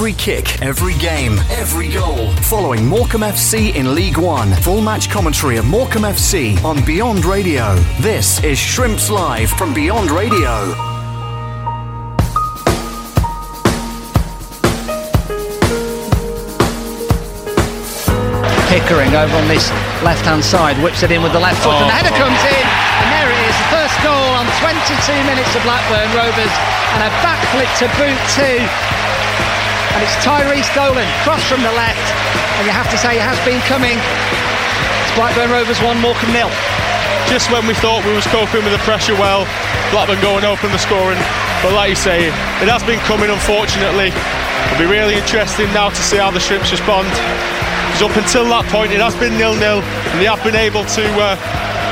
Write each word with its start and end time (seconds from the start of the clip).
Every 0.00 0.14
kick, 0.14 0.62
every 0.62 0.94
game, 0.94 1.36
every 1.50 1.92
goal. 1.92 2.32
Following 2.48 2.86
Morecambe 2.86 3.20
FC 3.20 3.74
in 3.74 3.94
League 3.94 4.16
One. 4.16 4.50
Full 4.64 4.80
match 4.80 5.10
commentary 5.10 5.58
of 5.58 5.66
Morecambe 5.66 6.08
FC 6.16 6.56
on 6.64 6.82
Beyond 6.86 7.26
Radio. 7.26 7.74
This 8.00 8.42
is 8.42 8.56
Shrimps 8.56 9.10
Live 9.10 9.50
from 9.50 9.74
Beyond 9.74 10.10
Radio. 10.10 10.72
Pickering 18.72 19.12
over 19.12 19.36
on 19.36 19.48
this 19.52 19.68
left 20.00 20.24
hand 20.24 20.42
side, 20.42 20.82
whips 20.82 21.02
it 21.02 21.12
in 21.12 21.22
with 21.22 21.34
the 21.34 21.40
left 21.40 21.60
foot, 21.60 21.76
and 21.76 21.84
the 21.84 21.92
oh. 21.92 22.00
header 22.00 22.16
comes 22.16 22.40
in. 22.48 22.64
And 23.04 23.08
there 23.12 23.28
it 23.28 23.40
is, 23.44 23.52
the 23.52 23.68
first 23.68 23.96
goal 24.00 24.32
on 24.32 24.48
22 24.64 25.12
minutes 25.28 25.52
of 25.52 25.60
Blackburn 25.60 26.08
Rovers, 26.16 26.54
and 26.96 27.04
a 27.04 27.12
backflip 27.20 27.68
to 27.84 27.86
boot 28.00 28.16
too. 28.32 28.64
And 29.94 30.00
it's 30.06 30.14
Tyrhys 30.22 30.70
Dolan, 30.74 31.06
cross 31.26 31.42
from 31.50 31.62
the 31.66 31.72
left, 31.74 32.06
and 32.58 32.66
you 32.66 32.72
have 32.72 32.88
to 32.94 32.98
say 32.98 33.18
it 33.18 33.26
has 33.26 33.38
been 33.42 33.60
coming. 33.66 33.98
It's 33.98 35.14
Blackburn 35.18 35.50
Rovers 35.50 35.82
1, 35.82 35.98
Morecambe 35.98 36.32
nil. 36.32 36.50
Just 37.26 37.50
when 37.50 37.66
we 37.66 37.74
thought 37.78 38.06
we 38.06 38.14
was 38.14 38.26
coping 38.30 38.62
with 38.62 38.72
the 38.72 38.82
pressure 38.86 39.14
well, 39.18 39.42
Blackburn 39.90 40.22
go 40.22 40.38
and 40.38 40.46
open 40.46 40.70
the 40.70 40.78
scoring. 40.78 41.18
But 41.62 41.74
like 41.74 41.90
you 41.90 41.98
say, 41.98 42.30
it 42.30 42.68
has 42.70 42.82
been 42.86 43.02
coming 43.04 43.28
unfortunately. 43.28 44.14
It'll 44.14 44.78
be 44.78 44.86
really 44.86 45.18
interesting 45.18 45.66
now 45.74 45.90
to 45.90 46.02
see 46.02 46.16
how 46.16 46.30
the 46.30 46.40
Shrimps 46.40 46.70
respond. 46.70 47.10
Because 47.90 48.06
up 48.06 48.16
until 48.16 48.46
that 48.54 48.64
point 48.70 48.94
it 48.94 49.02
has 49.02 49.18
been 49.18 49.34
nil-nil 49.36 49.82
and 49.82 50.16
they 50.22 50.30
have 50.30 50.42
been 50.46 50.56
able 50.56 50.86
to 50.96 51.04
uh, 51.18 51.34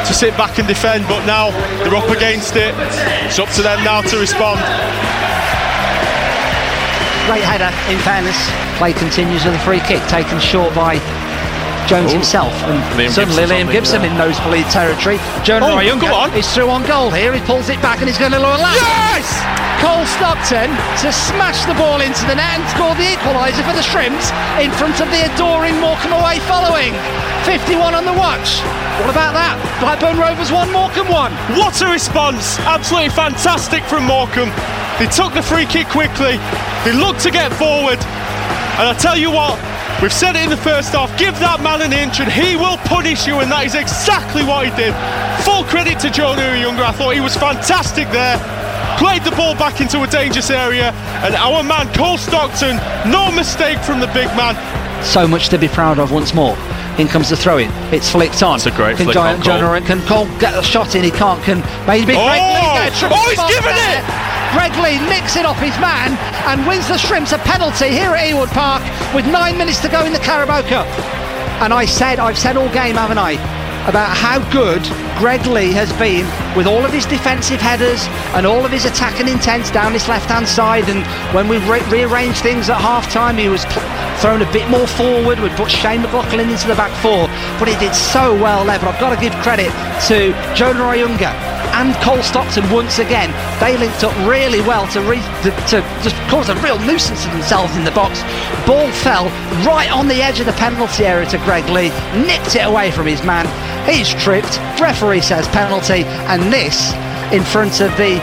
to 0.07 0.13
sit 0.15 0.33
back 0.39 0.57
and 0.63 0.67
defend 0.67 1.05
but 1.11 1.27
now 1.27 1.51
they're 1.83 1.99
up 1.99 2.09
against 2.09 2.55
it. 2.55 2.73
It's 3.27 3.43
up 3.43 3.51
to 3.59 3.63
them 3.63 3.83
now 3.83 4.01
to 4.07 4.17
respond. 4.17 4.63
Great 7.29 7.45
header, 7.45 7.69
in 7.93 8.01
fairness. 8.01 8.41
Play 8.81 8.97
continues 8.97 9.45
with 9.45 9.53
a 9.53 9.61
free 9.61 9.85
kick 9.85 10.01
taken 10.09 10.41
short 10.41 10.73
by 10.73 10.97
Jones 11.85 12.09
Ooh. 12.09 12.17
himself. 12.17 12.53
And 12.65 12.81
Liam 12.97 13.13
suddenly 13.13 13.45
Gibson's 13.45 13.53
Liam 13.53 13.69
Gibson 13.69 14.01
in 14.05 14.17
nosebleed 14.17 14.65
territory. 14.73 15.21
Jonah 15.45 15.69
Oh, 15.69 16.01
go 16.01 16.09
on. 16.09 16.33
is 16.33 16.49
through 16.57 16.73
on 16.73 16.89
goal 16.89 17.11
here. 17.13 17.37
He 17.37 17.41
pulls 17.45 17.69
it 17.69 17.81
back 17.85 18.01
and 18.01 18.09
he's 18.09 18.17
going 18.17 18.33
to 18.33 18.41
lower 18.41 18.57
left. 18.57 18.81
Yes! 18.81 19.29
Cole 19.85 20.09
Stockton 20.17 20.73
to 21.05 21.13
smash 21.13 21.69
the 21.69 21.77
ball 21.77 22.01
into 22.01 22.25
the 22.25 22.35
net 22.35 22.57
and 22.59 22.65
score 22.73 22.97
the 22.97 23.05
equaliser 23.13 23.61
for 23.61 23.77
the 23.77 23.85
Shrimps 23.85 24.33
in 24.57 24.73
front 24.81 24.97
of 25.05 25.09
the 25.13 25.29
adoring 25.29 25.77
Morecambe 25.85 26.17
away 26.17 26.41
following. 26.49 26.97
51 27.45 27.95
on 27.95 28.05
the 28.09 28.17
watch. 28.17 28.61
What 29.05 29.13
about 29.13 29.37
that? 29.37 29.55
Blackburn 29.85 30.17
Rovers 30.19 30.51
1, 30.51 30.73
Morecambe 30.73 31.09
1. 31.13 31.33
What 31.61 31.77
a 31.85 31.93
response! 31.93 32.59
Absolutely 32.65 33.13
fantastic 33.13 33.85
from 33.85 34.05
Morecambe. 34.05 34.51
They 34.99 35.07
took 35.07 35.33
the 35.35 35.43
free 35.43 35.67
kick 35.67 35.87
quickly. 35.89 36.39
They 36.85 36.93
looked 36.93 37.21
to 37.23 37.31
get 37.31 37.53
forward. 37.55 37.99
And 38.79 38.87
I 38.87 38.95
tell 38.99 39.17
you 39.17 39.31
what, 39.31 39.59
we've 40.03 40.13
said 40.13 40.35
it 40.37 40.43
in 40.45 40.51
the 40.51 40.57
first 40.57 40.91
half, 40.95 41.11
give 41.19 41.39
that 41.39 41.61
man 41.63 41.83
an 41.83 41.93
inch 41.93 42.21
and 42.21 42.31
he 42.31 42.55
will 42.55 42.77
punish 42.87 43.27
you, 43.27 43.39
and 43.43 43.51
that 43.51 43.67
is 43.67 43.75
exactly 43.75 44.43
what 44.47 44.67
he 44.67 44.73
did. 44.79 44.95
Full 45.43 45.63
credit 45.67 45.99
to 46.07 46.11
Jonah 46.11 46.43
Ayunga. 46.55 46.83
I 46.87 46.93
thought 46.93 47.15
he 47.15 47.21
was 47.21 47.35
fantastic 47.37 48.11
there. 48.11 48.39
Played 48.99 49.23
the 49.23 49.31
ball 49.35 49.55
back 49.55 49.81
into 49.81 50.03
a 50.03 50.07
dangerous 50.07 50.51
area, 50.51 50.91
and 51.23 51.35
our 51.35 51.63
man 51.63 51.87
Cole 51.95 52.19
Stockton, 52.19 52.79
no 53.11 53.31
mistake 53.31 53.79
from 53.83 53.99
the 54.01 54.07
big 54.15 54.27
man. 54.35 54.55
So 55.05 55.27
much 55.27 55.49
to 55.51 55.59
be 55.59 55.69
proud 55.69 55.99
of 55.99 56.11
once 56.11 56.35
more. 56.35 56.57
In 56.99 57.07
comes 57.07 57.31
the 57.31 57.37
throw 57.39 57.59
in. 57.59 57.71
It's 57.95 58.11
flicked 58.11 58.43
on. 58.43 58.57
It's 58.57 58.67
a 58.67 58.73
great 58.75 58.97
can 58.97 59.07
flick 59.07 59.15
John, 59.15 59.37
on 59.39 59.43
John 59.43 59.61
Cole. 59.61 59.69
Oren- 59.71 59.85
can 59.87 60.01
Cole 60.03 60.27
get 60.43 60.51
the 60.55 60.63
shot 60.63 60.97
in? 60.97 61.05
He 61.05 61.13
can't. 61.13 61.39
Can 61.45 61.63
maybe 61.87 62.15
Oh! 62.19 62.27
Greg 62.27 62.43
Leigh 62.43 62.75
get 62.75 62.91
a 62.91 62.99
triple 62.99 63.19
Oh, 63.19 63.31
he's 63.31 63.55
given 63.55 63.71
there? 63.75 64.03
it! 64.03 64.28
Greg 64.53 64.75
Leigh 64.77 64.99
nicks 65.09 65.37
it 65.37 65.45
off 65.45 65.59
his 65.59 65.79
man 65.79 66.17
and 66.49 66.67
wins 66.67 66.89
the 66.89 66.97
Shrimps 66.97 67.33
a 67.33 67.39
penalty 67.39 67.89
here 67.89 68.15
at 68.15 68.31
Ewood 68.31 68.49
Park 68.49 68.83
with 69.15 69.27
nine 69.27 69.59
minutes 69.59 69.81
to 69.83 69.89
go 69.89 70.05
in 70.05 70.13
the 70.13 70.19
Carabao 70.19 70.63
Cup. 70.63 70.87
And 71.61 71.73
I 71.75 71.85
said, 71.85 72.19
I've 72.19 72.39
said 72.39 72.57
all 72.57 72.69
game, 72.73 72.97
haven't 72.97 73.19
I, 73.19 73.33
about 73.89 74.17
how 74.17 74.39
good 74.51 74.83
Greg 75.19 75.45
Leigh 75.47 75.73
has 75.73 75.93
been 75.95 76.25
with 76.57 76.67
all 76.67 76.85
of 76.85 76.93
his 76.93 77.05
defensive 77.05 77.61
headers 77.61 78.07
and 78.33 78.47
all 78.47 78.65
of 78.65 78.71
his 78.71 78.85
attacking 78.87 79.29
intents 79.29 79.71
down 79.71 79.93
his 79.93 80.09
left-hand 80.09 80.49
side. 80.49 80.89
And 80.89 81.05
when 81.35 81.49
we 81.49 81.59
re- 81.69 81.85
rearranged 81.91 82.41
things 82.41 82.71
at 82.71 82.81
half-time, 82.81 83.37
he 83.37 83.49
was 83.49 83.65
pl- 83.67 83.83
thrown 84.19 84.41
a 84.41 84.53
bit 84.53 84.69
more 84.71 84.87
forward. 84.87 85.41
We 85.41 85.51
put 85.51 85.71
Shane 85.71 86.03
McLoughlin 86.03 86.49
into 86.49 86.69
the 86.69 86.75
back 86.75 86.95
four, 87.03 87.29
but 87.59 87.69
he 87.69 87.77
did 87.77 87.95
so 87.95 88.33
well 88.35 88.65
there. 88.65 88.79
But 88.79 88.95
I've 88.95 89.01
got 89.01 89.15
to 89.15 89.21
give 89.21 89.35
credit 89.43 89.73
to 90.09 90.33
Jonah 90.55 90.97
Ayunga 90.97 91.58
and 91.79 91.95
Cole 92.03 92.23
Stockton 92.25 92.69
once 92.73 92.99
again. 92.99 93.31
They 93.61 93.79
linked 93.79 94.03
up 94.03 94.15
really 94.27 94.61
well 94.63 94.89
to, 94.89 95.01
re- 95.01 95.23
to, 95.47 95.51
to 95.71 95.79
just 96.03 96.17
cause 96.27 96.49
a 96.49 96.57
real 96.57 96.79
nuisance 96.81 97.23
to 97.23 97.31
themselves 97.31 97.77
in 97.77 97.85
the 97.85 97.93
box. 97.93 98.21
Ball 98.67 98.91
fell 98.91 99.27
right 99.63 99.89
on 99.93 100.09
the 100.09 100.21
edge 100.21 100.41
of 100.41 100.47
the 100.47 100.53
penalty 100.55 101.07
area 101.07 101.25
to 101.31 101.39
Greg 101.39 101.69
Leigh, 101.71 101.95
nicked 102.27 102.57
it 102.57 102.67
away 102.67 102.91
from 102.91 103.07
his 103.07 103.23
man. 103.23 103.47
He's 103.89 104.09
tripped. 104.09 104.59
Referee 104.81 105.21
says 105.21 105.47
penalty, 105.49 106.03
and 106.27 106.53
this 106.53 106.93
in 107.33 107.45
front 107.45 107.81
of 107.81 107.97
the 107.97 108.19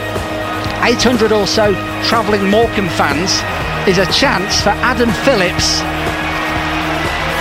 800 0.84 1.32
or 1.32 1.46
so 1.46 1.72
travelling 2.04 2.50
Morecambe 2.50 2.90
fans 2.90 3.40
is 3.88 3.96
a 3.96 4.12
chance 4.12 4.60
for 4.60 4.70
Adam 4.84 5.10
Phillips 5.24 5.80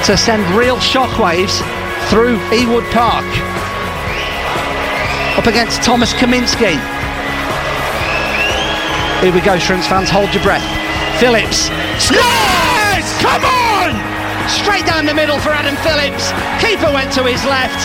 to 0.08 0.16
send 0.16 0.44
real 0.56 0.78
shockwaves 0.78 1.60
through 2.10 2.38
Ewood 2.56 2.90
Park 2.92 3.26
up 5.38 5.48
against 5.48 5.84
Thomas 5.84 6.14
Kaminski. 6.14 6.80
Here 9.20 9.34
we 9.34 9.42
go, 9.42 9.60
Shrimps 9.60 9.88
fans, 9.88 10.10
hold 10.10 10.34
your 10.34 10.44
breath. 10.44 10.64
Phillips. 11.20 11.68
Yes! 12.12 13.04
Come 13.20 13.44
on! 13.44 13.92
Straight 14.48 14.86
down 14.86 15.06
the 15.06 15.14
middle 15.14 15.40
for 15.40 15.50
Adam 15.50 15.76
Phillips. 15.84 16.32
Keeper 16.64 16.92
went 16.94 17.12
to 17.14 17.24
his 17.24 17.44
left. 17.46 17.84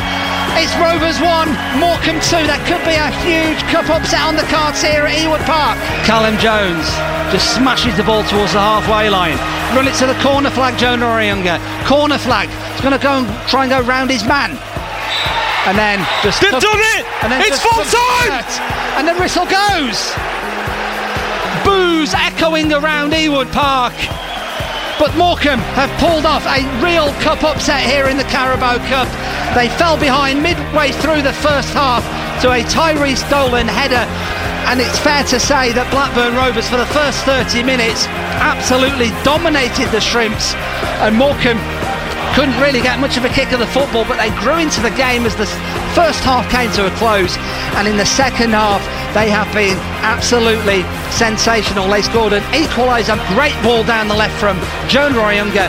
It's 0.59 0.75
Rovers 0.79 1.19
1, 1.23 1.79
Morecambe 1.79 2.23
2. 2.23 2.47
That 2.47 2.63
could 2.67 2.83
be 2.87 2.99
a 2.99 3.11
huge 3.23 3.59
cup 3.71 3.87
upset 3.91 4.23
on 4.27 4.35
the 4.35 4.47
cards 4.51 4.83
here 4.83 5.07
at 5.07 5.15
Ewood 5.19 5.43
Park. 5.47 5.79
Callum 6.07 6.39
Jones 6.39 6.87
just 7.35 7.55
smashes 7.55 7.97
the 7.97 8.03
ball 8.03 8.23
towards 8.27 8.53
the 8.53 8.63
halfway 8.63 9.11
line. 9.11 9.39
Run 9.75 9.87
it 9.87 9.95
to 10.03 10.07
the 10.07 10.19
corner 10.23 10.51
flag, 10.51 10.79
Jonah 10.79 11.07
Ayunga. 11.19 11.59
Corner 11.87 12.19
flag. 12.19 12.51
He's 12.75 12.83
going 12.83 12.95
to 12.95 13.03
go 13.03 13.23
and 13.23 13.27
try 13.49 13.67
and 13.67 13.71
go 13.71 13.81
round 13.83 14.11
his 14.11 14.27
man. 14.27 14.59
And 15.67 15.77
then 15.77 16.01
just. 16.23 16.41
They've 16.41 16.51
done 16.53 16.85
it! 16.97 17.05
And 17.23 17.33
then 17.33 17.43
It's 17.45 17.61
full 17.61 17.85
time! 17.85 18.33
And 18.97 19.07
the 19.07 19.15
whistle 19.21 19.45
goes. 19.45 20.13
Boos 21.65 22.15
echoing 22.15 22.73
around 22.73 23.13
Ewood 23.13 23.53
Park. 23.53 23.95
But 24.99 25.17
Morecambe 25.17 25.61
have 25.81 25.89
pulled 25.99 26.27
off 26.27 26.45
a 26.45 26.61
real 26.85 27.13
cup 27.25 27.43
upset 27.43 27.81
here 27.85 28.09
in 28.09 28.17
the 28.17 28.25
Carabao 28.25 28.77
Cup. 28.89 29.09
They 29.57 29.69
fell 29.81 29.99
behind 29.99 30.43
midway 30.43 30.93
through 30.93 31.23
the 31.23 31.33
first 31.33 31.73
half 31.73 32.05
to 32.43 32.53
a 32.53 32.63
Tyrhys 32.65 33.25
Dolan 33.31 33.67
header. 33.67 34.05
And 34.69 34.81
it's 34.81 34.99
fair 34.99 35.25
to 35.25 35.41
say 35.41 35.73
that 35.73 35.91
Blackburn 35.91 36.37
Rovers, 36.37 36.69
for 36.69 36.77
the 36.77 36.89
first 36.93 37.25
30 37.25 37.65
minutes, 37.65 38.07
absolutely 38.45 39.09
dominated 39.25 39.89
the 39.89 40.01
Shrimps. 40.01 40.53
And 41.01 41.17
Morecambe 41.17 41.59
couldn't 42.35 42.59
really 42.61 42.81
get 42.81 42.99
much 42.99 43.17
of 43.17 43.25
a 43.25 43.29
kick 43.29 43.53
of 43.53 43.59
the 43.59 43.67
football, 43.67 44.05
but 44.05 44.17
they 44.17 44.31
grew 44.41 44.59
into 44.59 44.81
the 44.81 44.91
game 44.95 45.27
as 45.27 45.35
the 45.35 45.47
first 45.99 46.23
half 46.23 46.49
came 46.51 46.71
to 46.73 46.87
a 46.87 46.93
close. 46.97 47.37
And 47.75 47.89
in 47.89 47.97
the 47.97 48.07
second 48.07 48.51
half, 48.51 48.83
they 49.15 49.31
have 49.31 49.51
been 49.53 49.77
absolutely 50.07 50.87
sensational. 51.11 51.89
They 51.89 52.03
scored 52.03 52.33
an 52.33 52.43
equaliser, 52.55 53.19
great 53.35 53.57
ball 53.63 53.83
down 53.83 54.07
the 54.07 54.15
left 54.15 54.39
from 54.39 54.57
Jonah 54.89 55.19
Ayunga. 55.19 55.67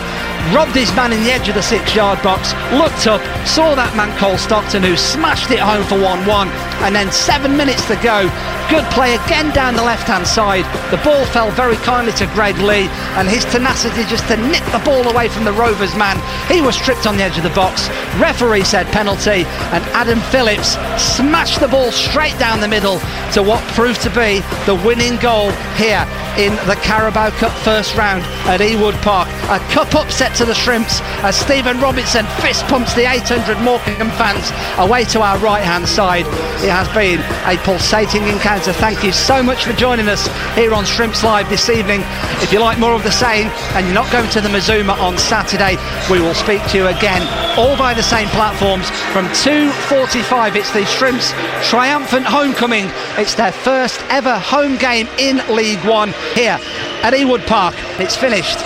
Robbed 0.49 0.75
his 0.75 0.93
man 0.95 1.13
in 1.13 1.23
the 1.23 1.31
edge 1.31 1.47
of 1.47 1.55
the 1.55 1.61
six 1.61 1.95
yard 1.95 2.21
box, 2.23 2.51
looked 2.73 3.07
up, 3.07 3.21
saw 3.47 3.75
that 3.75 3.95
man 3.95 4.11
Cole 4.17 4.37
Stockton 4.37 4.83
who 4.83 4.97
smashed 4.97 5.49
it 5.51 5.59
home 5.59 5.85
for 5.85 6.01
1 6.01 6.25
1, 6.25 6.47
and 6.83 6.95
then 6.95 7.11
seven 7.11 7.55
minutes 7.55 7.85
to 7.87 7.95
go. 8.01 8.27
Good 8.67 8.83
play 8.91 9.15
again 9.15 9.53
down 9.53 9.75
the 9.75 9.83
left 9.83 10.07
hand 10.07 10.25
side. 10.25 10.65
The 10.91 11.01
ball 11.03 11.25
fell 11.25 11.51
very 11.51 11.75
kindly 11.87 12.11
to 12.13 12.25
Greg 12.33 12.57
Leigh, 12.57 12.89
and 13.15 13.29
his 13.29 13.45
tenacity 13.45 14.03
just 14.09 14.27
to 14.27 14.35
nip 14.35 14.63
the 14.71 14.81
ball 14.83 15.07
away 15.07 15.29
from 15.29 15.45
the 15.45 15.53
Rovers 15.53 15.95
man. 15.95 16.19
He 16.51 16.59
was 16.59 16.75
tripped 16.75 17.05
on 17.05 17.17
the 17.17 17.23
edge 17.23 17.37
of 17.37 17.43
the 17.43 17.55
box. 17.55 17.87
Referee 18.19 18.63
said 18.63 18.87
penalty, 18.87 19.45
and 19.71 19.83
Adam 19.95 20.19
Phillips 20.31 20.75
smashed 20.97 21.59
the 21.59 21.67
ball 21.67 21.91
straight 21.91 22.37
down 22.39 22.59
the 22.59 22.67
middle 22.67 22.99
to 23.33 23.43
what 23.43 23.63
proved 23.75 24.01
to 24.01 24.09
be 24.09 24.41
the 24.65 24.75
winning 24.83 25.17
goal 25.17 25.51
here 25.75 26.03
in 26.39 26.55
the 26.67 26.79
Carabao 26.81 27.29
Cup 27.31 27.51
first 27.63 27.95
round 27.95 28.23
at 28.47 28.59
Ewood 28.59 28.99
Park. 29.01 29.27
A 29.51 29.59
cup 29.71 29.93
upset 29.95 30.30
to 30.35 30.45
the 30.45 30.53
Shrimps 30.53 31.01
as 31.23 31.35
Stephen 31.35 31.79
Robinson 31.79 32.25
fist 32.41 32.63
pumps 32.65 32.93
the 32.93 33.09
800 33.09 33.59
Morecambe 33.61 34.11
fans 34.11 34.51
away 34.77 35.03
to 35.05 35.21
our 35.21 35.37
right 35.39 35.63
hand 35.63 35.87
side. 35.87 36.25
It 36.63 36.69
has 36.69 36.87
been 36.89 37.19
a 37.45 37.57
pulsating 37.63 38.27
encounter. 38.27 38.73
Thank 38.73 39.03
you 39.03 39.11
so 39.11 39.43
much 39.43 39.65
for 39.65 39.73
joining 39.73 40.07
us 40.07 40.27
here 40.55 40.73
on 40.73 40.85
Shrimps 40.85 41.23
Live 41.23 41.49
this 41.49 41.69
evening. 41.69 42.01
If 42.41 42.51
you 42.53 42.59
like 42.59 42.79
more 42.79 42.93
of 42.93 43.03
the 43.03 43.11
same 43.11 43.47
and 43.75 43.85
you're 43.85 43.95
not 43.95 44.11
going 44.11 44.29
to 44.31 44.41
the 44.41 44.49
Mazuma 44.49 44.93
on 44.93 45.17
Saturday, 45.17 45.77
we 46.09 46.21
will 46.21 46.35
speak 46.35 46.65
to 46.67 46.77
you 46.77 46.87
again, 46.87 47.21
all 47.57 47.77
by 47.77 47.93
the 47.93 48.03
same 48.03 48.27
platforms 48.29 48.89
from 49.11 49.25
2.45. 49.43 50.55
It's 50.55 50.71
the 50.71 50.85
Shrimps 50.85 51.31
triumphant 51.67 52.25
homecoming. 52.25 52.85
It's 53.17 53.35
their 53.35 53.51
first 53.51 54.01
ever 54.09 54.37
home 54.39 54.77
game 54.77 55.07
in 55.17 55.37
League 55.53 55.83
One 55.85 56.09
here 56.35 56.59
at 57.03 57.13
Ewood 57.13 57.45
Park. 57.47 57.75
It's 57.99 58.15
finished. 58.15 58.59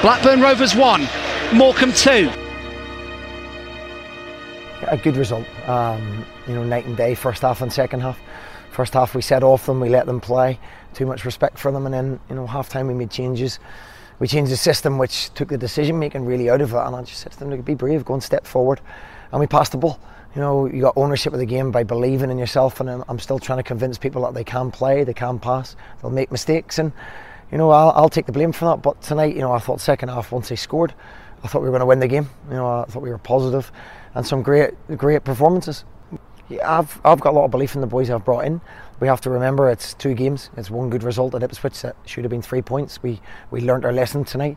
Blackburn 0.00 0.40
Rovers 0.40 0.76
1, 0.76 1.08
Morecambe 1.54 1.92
2. 1.92 2.30
A 4.86 4.96
good 4.96 5.16
result. 5.16 5.44
Um, 5.68 6.24
you 6.46 6.54
know, 6.54 6.62
night 6.62 6.86
and 6.86 6.96
day, 6.96 7.16
first 7.16 7.42
half 7.42 7.62
and 7.62 7.72
second 7.72 8.00
half. 8.00 8.18
First 8.70 8.94
half 8.94 9.16
we 9.16 9.22
set 9.22 9.42
off 9.42 9.66
them, 9.66 9.80
we 9.80 9.88
let 9.88 10.06
them 10.06 10.20
play, 10.20 10.60
too 10.94 11.04
much 11.04 11.24
respect 11.24 11.58
for 11.58 11.72
them, 11.72 11.84
and 11.84 11.92
then, 11.92 12.20
you 12.30 12.36
know, 12.36 12.46
half 12.46 12.68
time 12.68 12.86
we 12.86 12.94
made 12.94 13.10
changes. 13.10 13.58
We 14.20 14.28
changed 14.28 14.52
the 14.52 14.56
system 14.56 14.98
which 14.98 15.34
took 15.34 15.48
the 15.48 15.58
decision 15.58 15.98
making 15.98 16.24
really 16.26 16.48
out 16.48 16.60
of 16.60 16.72
it, 16.72 16.78
and 16.78 16.94
I 16.94 17.02
just 17.02 17.20
said 17.20 17.32
to 17.32 17.38
them, 17.40 17.60
be 17.62 17.74
brave, 17.74 18.04
go 18.04 18.14
and 18.14 18.22
step 18.22 18.46
forward. 18.46 18.80
And 19.32 19.40
we 19.40 19.48
passed 19.48 19.72
the 19.72 19.78
ball 19.78 20.00
you 20.34 20.42
know, 20.42 20.66
you 20.66 20.82
got 20.82 20.92
ownership 20.96 21.32
of 21.32 21.38
the 21.38 21.46
game 21.46 21.70
by 21.70 21.82
believing 21.82 22.30
in 22.30 22.38
yourself, 22.38 22.80
and 22.80 23.02
I'm, 23.08 23.18
still 23.18 23.38
trying 23.38 23.58
to 23.58 23.62
convince 23.62 23.98
people 23.98 24.22
that 24.22 24.34
they 24.34 24.44
can 24.44 24.70
play, 24.70 25.02
they 25.02 25.14
can 25.14 25.38
pass, 25.38 25.74
they'll 26.00 26.10
make 26.10 26.30
mistakes, 26.30 26.78
and 26.78 26.92
you 27.50 27.58
know, 27.58 27.70
I'll, 27.70 27.90
I'll 27.90 28.08
take 28.08 28.26
the 28.26 28.32
blame 28.32 28.52
for 28.52 28.66
that. 28.66 28.82
But 28.82 29.00
tonight, 29.02 29.34
you 29.34 29.40
know, 29.40 29.52
I 29.52 29.58
thought 29.58 29.80
second 29.80 30.08
half 30.08 30.32
once 30.32 30.48
they 30.48 30.56
scored, 30.56 30.94
I 31.42 31.48
thought 31.48 31.62
we 31.62 31.68
were 31.68 31.72
going 31.72 31.80
to 31.80 31.86
win 31.86 32.00
the 32.00 32.08
game. 32.08 32.28
You 32.48 32.56
know, 32.56 32.80
I 32.80 32.84
thought 32.84 33.02
we 33.02 33.10
were 33.10 33.18
positive, 33.18 33.70
and 34.14 34.26
some 34.26 34.42
great, 34.42 34.74
great 34.96 35.24
performances. 35.24 35.84
Yeah, 36.48 36.78
I've, 36.78 37.00
I've 37.04 37.20
got 37.20 37.30
a 37.30 37.36
lot 37.36 37.44
of 37.44 37.50
belief 37.50 37.74
in 37.74 37.80
the 37.80 37.86
boys 37.86 38.10
I've 38.10 38.24
brought 38.24 38.44
in. 38.46 38.60
We 39.00 39.06
have 39.06 39.20
to 39.22 39.30
remember 39.30 39.68
it's 39.68 39.94
two 39.94 40.14
games. 40.14 40.50
It's 40.56 40.70
one 40.70 40.90
good 40.90 41.02
result 41.02 41.34
at 41.34 41.42
Ipswich 41.42 41.82
that 41.82 41.94
should 42.06 42.24
have 42.24 42.30
been 42.30 42.42
three 42.42 42.62
points. 42.62 43.02
We 43.02 43.20
we 43.50 43.60
learnt 43.60 43.84
our 43.84 43.92
lesson 43.92 44.24
tonight 44.24 44.56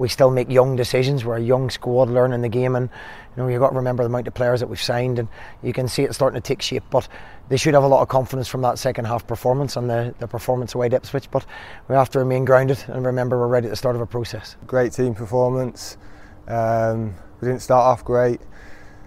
we 0.00 0.08
still 0.08 0.30
make 0.30 0.48
young 0.48 0.76
decisions. 0.76 1.26
We're 1.26 1.36
a 1.36 1.42
young 1.42 1.68
squad 1.68 2.08
learning 2.08 2.40
the 2.40 2.48
game, 2.48 2.74
and 2.74 2.88
you 3.36 3.42
know 3.42 3.48
you've 3.48 3.60
got 3.60 3.68
to 3.68 3.76
remember 3.76 4.02
the 4.02 4.06
amount 4.06 4.26
of 4.26 4.32
players 4.32 4.60
that 4.60 4.66
we've 4.66 4.80
signed, 4.80 5.18
and 5.18 5.28
you 5.62 5.74
can 5.74 5.88
see 5.88 6.04
it 6.04 6.14
starting 6.14 6.40
to 6.40 6.46
take 6.46 6.62
shape. 6.62 6.84
But 6.90 7.06
they 7.50 7.58
should 7.58 7.74
have 7.74 7.84
a 7.84 7.86
lot 7.86 8.00
of 8.00 8.08
confidence 8.08 8.48
from 8.48 8.62
that 8.62 8.78
second 8.78 9.04
half 9.04 9.26
performance 9.26 9.76
and 9.76 9.90
the, 9.90 10.14
the 10.18 10.26
performance 10.26 10.74
away 10.74 10.86
at 10.86 10.94
Ipswich. 10.94 11.30
But 11.30 11.44
we 11.88 11.94
have 11.94 12.08
to 12.10 12.18
remain 12.18 12.46
grounded 12.46 12.82
and 12.88 13.04
remember 13.04 13.38
we're 13.38 13.48
right 13.48 13.64
at 13.64 13.70
the 13.70 13.76
start 13.76 13.94
of 13.94 14.00
a 14.00 14.06
process. 14.06 14.56
Great 14.66 14.92
team 14.92 15.14
performance. 15.14 15.98
Um, 16.48 17.14
we 17.40 17.48
didn't 17.48 17.60
start 17.60 17.84
off 17.84 18.02
great. 18.02 18.40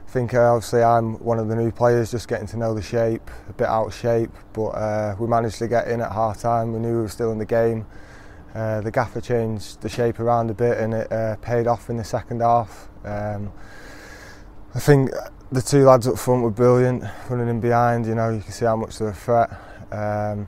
I 0.07 0.11
think 0.11 0.35
uh, 0.35 0.53
obviously 0.53 0.83
I'm 0.83 1.15
one 1.23 1.39
of 1.39 1.47
the 1.47 1.55
new 1.55 1.71
players, 1.71 2.11
just 2.11 2.27
getting 2.27 2.45
to 2.47 2.57
know 2.57 2.75
the 2.75 2.83
shape, 2.83 3.31
a 3.49 3.53
bit 3.53 3.67
out 3.67 3.87
of 3.87 3.95
shape, 3.95 4.29
but 4.53 4.67
uh, 4.67 5.15
we 5.17 5.27
managed 5.27 5.57
to 5.57 5.67
get 5.67 5.87
in 5.87 6.01
at 6.01 6.11
half 6.11 6.39
time. 6.39 6.71
We 6.71 6.79
knew 6.79 6.97
we 6.97 7.01
were 7.01 7.09
still 7.09 7.31
in 7.31 7.39
the 7.39 7.45
game. 7.45 7.87
Uh, 8.53 8.81
the 8.81 8.91
gaffer 8.91 9.19
changed 9.19 9.81
the 9.81 9.89
shape 9.89 10.19
around 10.19 10.49
a 10.49 10.53
bit 10.53 10.77
and 10.77 10.93
it 10.93 11.11
uh, 11.11 11.35
paid 11.37 11.65
off 11.65 11.89
in 11.89 11.97
the 11.97 12.03
second 12.03 12.41
half. 12.41 12.87
Um, 13.03 13.51
I 14.75 14.79
think 14.79 15.09
the 15.51 15.61
two 15.61 15.85
lads 15.85 16.07
up 16.07 16.19
front 16.19 16.43
were 16.43 16.51
brilliant, 16.51 17.03
running 17.29 17.49
in 17.49 17.59
behind. 17.59 18.05
You 18.05 18.15
know, 18.15 18.29
you 18.29 18.41
can 18.41 18.51
see 18.51 18.65
how 18.65 18.75
much 18.75 18.99
they're 18.99 19.09
a 19.09 19.13
threat. 19.13 19.49
Um, 19.91 20.47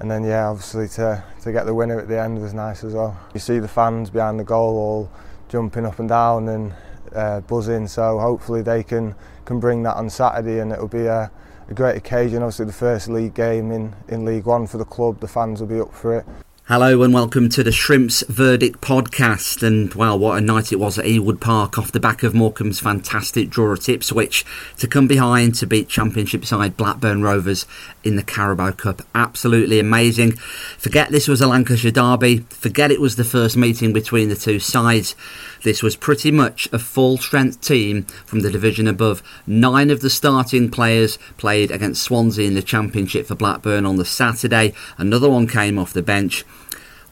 and 0.00 0.10
then, 0.10 0.24
yeah, 0.24 0.48
obviously 0.48 0.88
to, 0.88 1.22
to 1.42 1.52
get 1.52 1.66
the 1.66 1.74
winner 1.74 2.00
at 2.00 2.08
the 2.08 2.20
end 2.20 2.40
was 2.40 2.54
nice 2.54 2.82
as 2.82 2.94
well. 2.94 3.16
You 3.32 3.40
see 3.40 3.60
the 3.60 3.68
fans 3.68 4.10
behind 4.10 4.40
the 4.40 4.44
goal 4.44 4.76
all 4.76 5.10
jumping 5.48 5.86
up 5.86 6.00
and 6.00 6.08
down 6.08 6.48
and 6.48 6.74
uh, 7.14 7.40
buzzing. 7.42 7.86
So 7.86 8.18
hopefully 8.18 8.62
they 8.62 8.82
can 8.82 9.14
can 9.44 9.60
bring 9.60 9.82
that 9.82 9.96
on 9.96 10.08
Saturday, 10.08 10.60
and 10.60 10.72
it'll 10.72 10.88
be 10.88 11.06
a, 11.06 11.30
a 11.68 11.74
great 11.74 11.96
occasion. 11.96 12.42
Obviously, 12.42 12.64
the 12.64 12.72
first 12.72 13.08
league 13.08 13.34
game 13.34 13.70
in 13.70 13.94
in 14.08 14.24
League 14.24 14.46
One 14.46 14.66
for 14.66 14.78
the 14.78 14.84
club. 14.84 15.20
The 15.20 15.28
fans 15.28 15.60
will 15.60 15.68
be 15.68 15.80
up 15.80 15.94
for 15.94 16.18
it. 16.18 16.26
Hello 16.66 17.02
and 17.02 17.12
welcome 17.12 17.50
to 17.50 17.62
the 17.62 17.70
Shrimps 17.70 18.22
Verdict 18.26 18.80
podcast. 18.80 19.62
And 19.62 19.92
well, 19.92 20.18
what 20.18 20.38
a 20.38 20.40
night 20.40 20.72
it 20.72 20.80
was 20.80 20.98
at 20.98 21.04
Ewood 21.04 21.38
Park 21.38 21.76
off 21.76 21.92
the 21.92 22.00
back 22.00 22.22
of 22.22 22.32
Morecambe's 22.32 22.80
fantastic 22.80 23.50
draw 23.50 23.74
at 23.74 23.86
Ipswich 23.86 24.46
to 24.78 24.88
come 24.88 25.06
behind 25.06 25.56
to 25.56 25.66
beat 25.66 25.90
Championship 25.90 26.46
side 26.46 26.74
Blackburn 26.74 27.20
Rovers 27.20 27.66
in 28.02 28.16
the 28.16 28.22
Carabao 28.22 28.70
Cup. 28.70 29.02
Absolutely 29.14 29.78
amazing. 29.78 30.32
Forget 30.78 31.10
this 31.10 31.28
was 31.28 31.42
a 31.42 31.46
Lancashire 31.46 31.90
derby, 31.90 32.38
forget 32.48 32.90
it 32.90 33.00
was 33.00 33.16
the 33.16 33.24
first 33.24 33.58
meeting 33.58 33.92
between 33.92 34.30
the 34.30 34.34
two 34.34 34.58
sides. 34.58 35.14
This 35.64 35.82
was 35.82 35.96
pretty 35.96 36.30
much 36.30 36.66
a 36.72 36.78
full 36.78 37.18
strength 37.18 37.60
team 37.60 38.04
from 38.24 38.40
the 38.40 38.50
division 38.50 38.86
above. 38.86 39.22
Nine 39.46 39.90
of 39.90 40.00
the 40.00 40.08
starting 40.08 40.70
players 40.70 41.18
played 41.36 41.70
against 41.70 42.02
Swansea 42.02 42.46
in 42.46 42.54
the 42.54 42.62
Championship 42.62 43.26
for 43.26 43.34
Blackburn 43.34 43.84
on 43.84 43.96
the 43.96 44.04
Saturday. 44.06 44.72
Another 44.96 45.28
one 45.28 45.46
came 45.46 45.78
off 45.78 45.92
the 45.92 46.02
bench. 46.02 46.42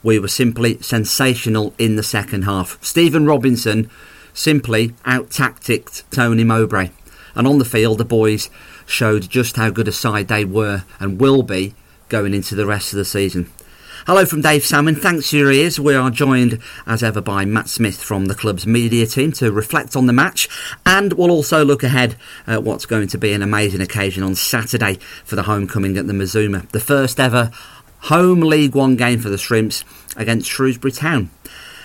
We 0.03 0.19
were 0.19 0.27
simply 0.27 0.81
sensational 0.81 1.73
in 1.79 1.95
the 1.95 2.03
second 2.03 2.43
half. 2.43 2.77
Stephen 2.83 3.25
Robinson 3.25 3.89
simply 4.33 4.93
out 5.05 5.31
tacticked 5.31 6.03
Tony 6.11 6.43
Mowbray. 6.43 6.89
And 7.35 7.47
on 7.47 7.57
the 7.57 7.65
field, 7.65 7.97
the 7.99 8.05
boys 8.05 8.49
showed 8.85 9.29
just 9.29 9.55
how 9.55 9.69
good 9.69 9.87
a 9.87 9.93
side 9.93 10.27
they 10.27 10.43
were 10.43 10.83
and 10.99 11.21
will 11.21 11.41
be 11.41 11.73
going 12.09 12.33
into 12.33 12.53
the 12.53 12.65
rest 12.65 12.91
of 12.91 12.97
the 12.97 13.05
season. 13.05 13.49
Hello 14.05 14.25
from 14.25 14.41
Dave 14.41 14.65
Salmon. 14.65 14.95
Thanks 14.95 15.29
for 15.29 15.37
your 15.37 15.51
ears. 15.51 15.79
We 15.79 15.95
are 15.95 16.11
joined 16.11 16.59
as 16.85 17.01
ever 17.01 17.21
by 17.21 17.45
Matt 17.45 17.69
Smith 17.69 18.03
from 18.03 18.25
the 18.25 18.35
club's 18.35 18.67
media 18.67 19.05
team 19.05 19.31
to 19.33 19.49
reflect 19.49 19.95
on 19.95 20.07
the 20.07 20.13
match, 20.13 20.49
and 20.85 21.13
we'll 21.13 21.31
also 21.31 21.63
look 21.63 21.83
ahead 21.83 22.17
at 22.45 22.63
what's 22.63 22.85
going 22.85 23.07
to 23.07 23.17
be 23.17 23.31
an 23.31 23.41
amazing 23.41 23.79
occasion 23.79 24.21
on 24.21 24.35
Saturday 24.35 24.95
for 25.23 25.37
the 25.37 25.43
homecoming 25.43 25.97
at 25.97 26.05
the 26.07 26.13
Mazuma, 26.13 26.67
the 26.73 26.81
first 26.81 27.17
ever 27.17 27.49
home 28.03 28.41
League 28.41 28.75
One 28.75 28.95
game 28.95 29.19
for 29.19 29.29
the 29.29 29.37
Shrimps 29.37 29.83
against 30.15 30.49
Shrewsbury 30.49 30.91
Town. 30.91 31.29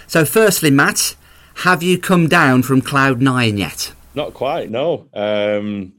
So, 0.06 0.24
firstly, 0.24 0.70
Matt, 0.70 1.16
have 1.56 1.82
you 1.82 1.98
come 1.98 2.28
down 2.28 2.62
from 2.62 2.80
cloud 2.80 3.20
nine 3.20 3.58
yet? 3.58 3.92
Not 4.14 4.34
quite, 4.34 4.70
no. 4.70 5.08
Um, 5.12 5.92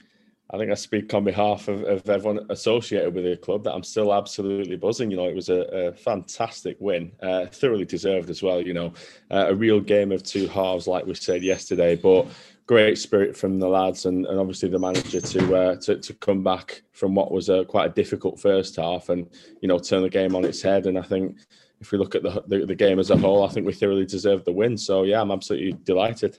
I 0.52 0.58
think 0.58 0.72
I 0.72 0.76
speak 0.76 1.14
on 1.14 1.24
behalf 1.24 1.68
of, 1.68 1.84
of, 1.84 2.10
everyone 2.10 2.48
associated 2.50 3.14
with 3.14 3.24
the 3.24 3.38
club 3.38 3.64
that 3.66 3.74
I'm 3.74 3.84
still 3.84 4.14
absolutely 4.14 4.78
buzzing. 4.78 5.12
You 5.12 5.18
know, 5.18 5.28
it 5.28 5.36
was 5.36 5.50
a, 5.50 5.62
a 5.62 5.94
fantastic 5.94 6.76
win, 6.80 7.12
uh, 7.22 7.46
thoroughly 7.46 7.86
deserved 7.86 8.32
as 8.32 8.42
well. 8.42 8.60
You 8.60 8.74
know, 8.74 8.94
uh, 9.30 9.46
a 9.50 9.56
real 9.56 9.80
game 9.80 10.12
of 10.12 10.24
two 10.24 10.48
halves, 10.48 10.88
like 10.88 11.06
we 11.06 11.14
said 11.14 11.44
yesterday, 11.44 11.96
but 11.96 12.26
great 12.70 13.00
spirit 13.00 13.36
from 13.36 13.58
the 13.58 13.68
lads 13.68 14.06
and, 14.06 14.28
and 14.28 14.40
obviously 14.40 14.70
the 14.70 14.78
manager 14.78 15.20
to, 15.20 15.56
uh, 15.56 15.76
to 15.78 15.98
to 15.98 16.14
come 16.14 16.44
back 16.44 16.84
from 16.92 17.16
what 17.16 17.32
was 17.32 17.50
a 17.50 17.66
quite 17.66 17.90
a 17.90 17.94
difficult 17.96 18.40
first 18.40 18.76
half 18.76 19.10
and 19.10 19.28
you 19.60 19.68
know 19.68 19.80
turn 19.80 20.04
the 20.04 20.10
game 20.10 20.36
on 20.36 20.46
its 20.46 20.62
head. 20.62 20.86
And 20.86 20.96
I 20.96 21.02
think 21.02 21.40
if 21.82 21.92
we 21.92 21.98
look 21.98 22.14
at 22.14 22.22
the, 22.22 22.44
the, 22.46 22.68
the 22.68 22.76
game 22.76 23.00
as 23.00 23.10
a 23.10 23.18
whole, 23.18 23.44
I 23.44 23.48
think 23.48 23.66
we 23.66 23.74
thoroughly 23.74 24.06
deserved 24.06 24.46
the 24.46 24.52
win. 24.52 24.78
So 24.78 25.02
yeah, 25.02 25.20
I'm 25.20 25.32
absolutely 25.32 25.80
delighted. 25.84 26.38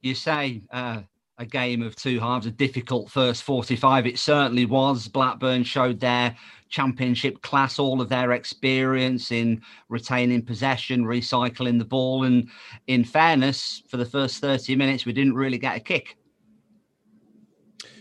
You 0.00 0.14
say 0.14 0.62
uh, 0.70 1.00
a 1.38 1.46
game 1.46 1.82
of 1.82 1.96
two 1.96 2.20
halves, 2.20 2.46
a 2.46 2.50
difficult 2.50 3.10
first 3.10 3.42
45. 3.42 4.06
It 4.06 4.18
certainly 4.18 4.66
was. 4.66 5.08
Blackburn 5.08 5.64
showed 5.64 5.98
their 5.98 6.36
championship 6.68 7.42
class, 7.42 7.78
all 7.78 8.00
of 8.00 8.08
their 8.08 8.32
experience 8.32 9.32
in 9.32 9.62
retaining 9.88 10.42
possession, 10.42 11.04
recycling 11.04 11.78
the 11.78 11.84
ball. 11.84 12.24
And 12.24 12.48
in 12.86 13.04
fairness, 13.04 13.82
for 13.88 13.96
the 13.96 14.04
first 14.04 14.40
30 14.40 14.76
minutes, 14.76 15.06
we 15.06 15.12
didn't 15.12 15.34
really 15.34 15.58
get 15.58 15.76
a 15.76 15.80
kick. 15.80 16.16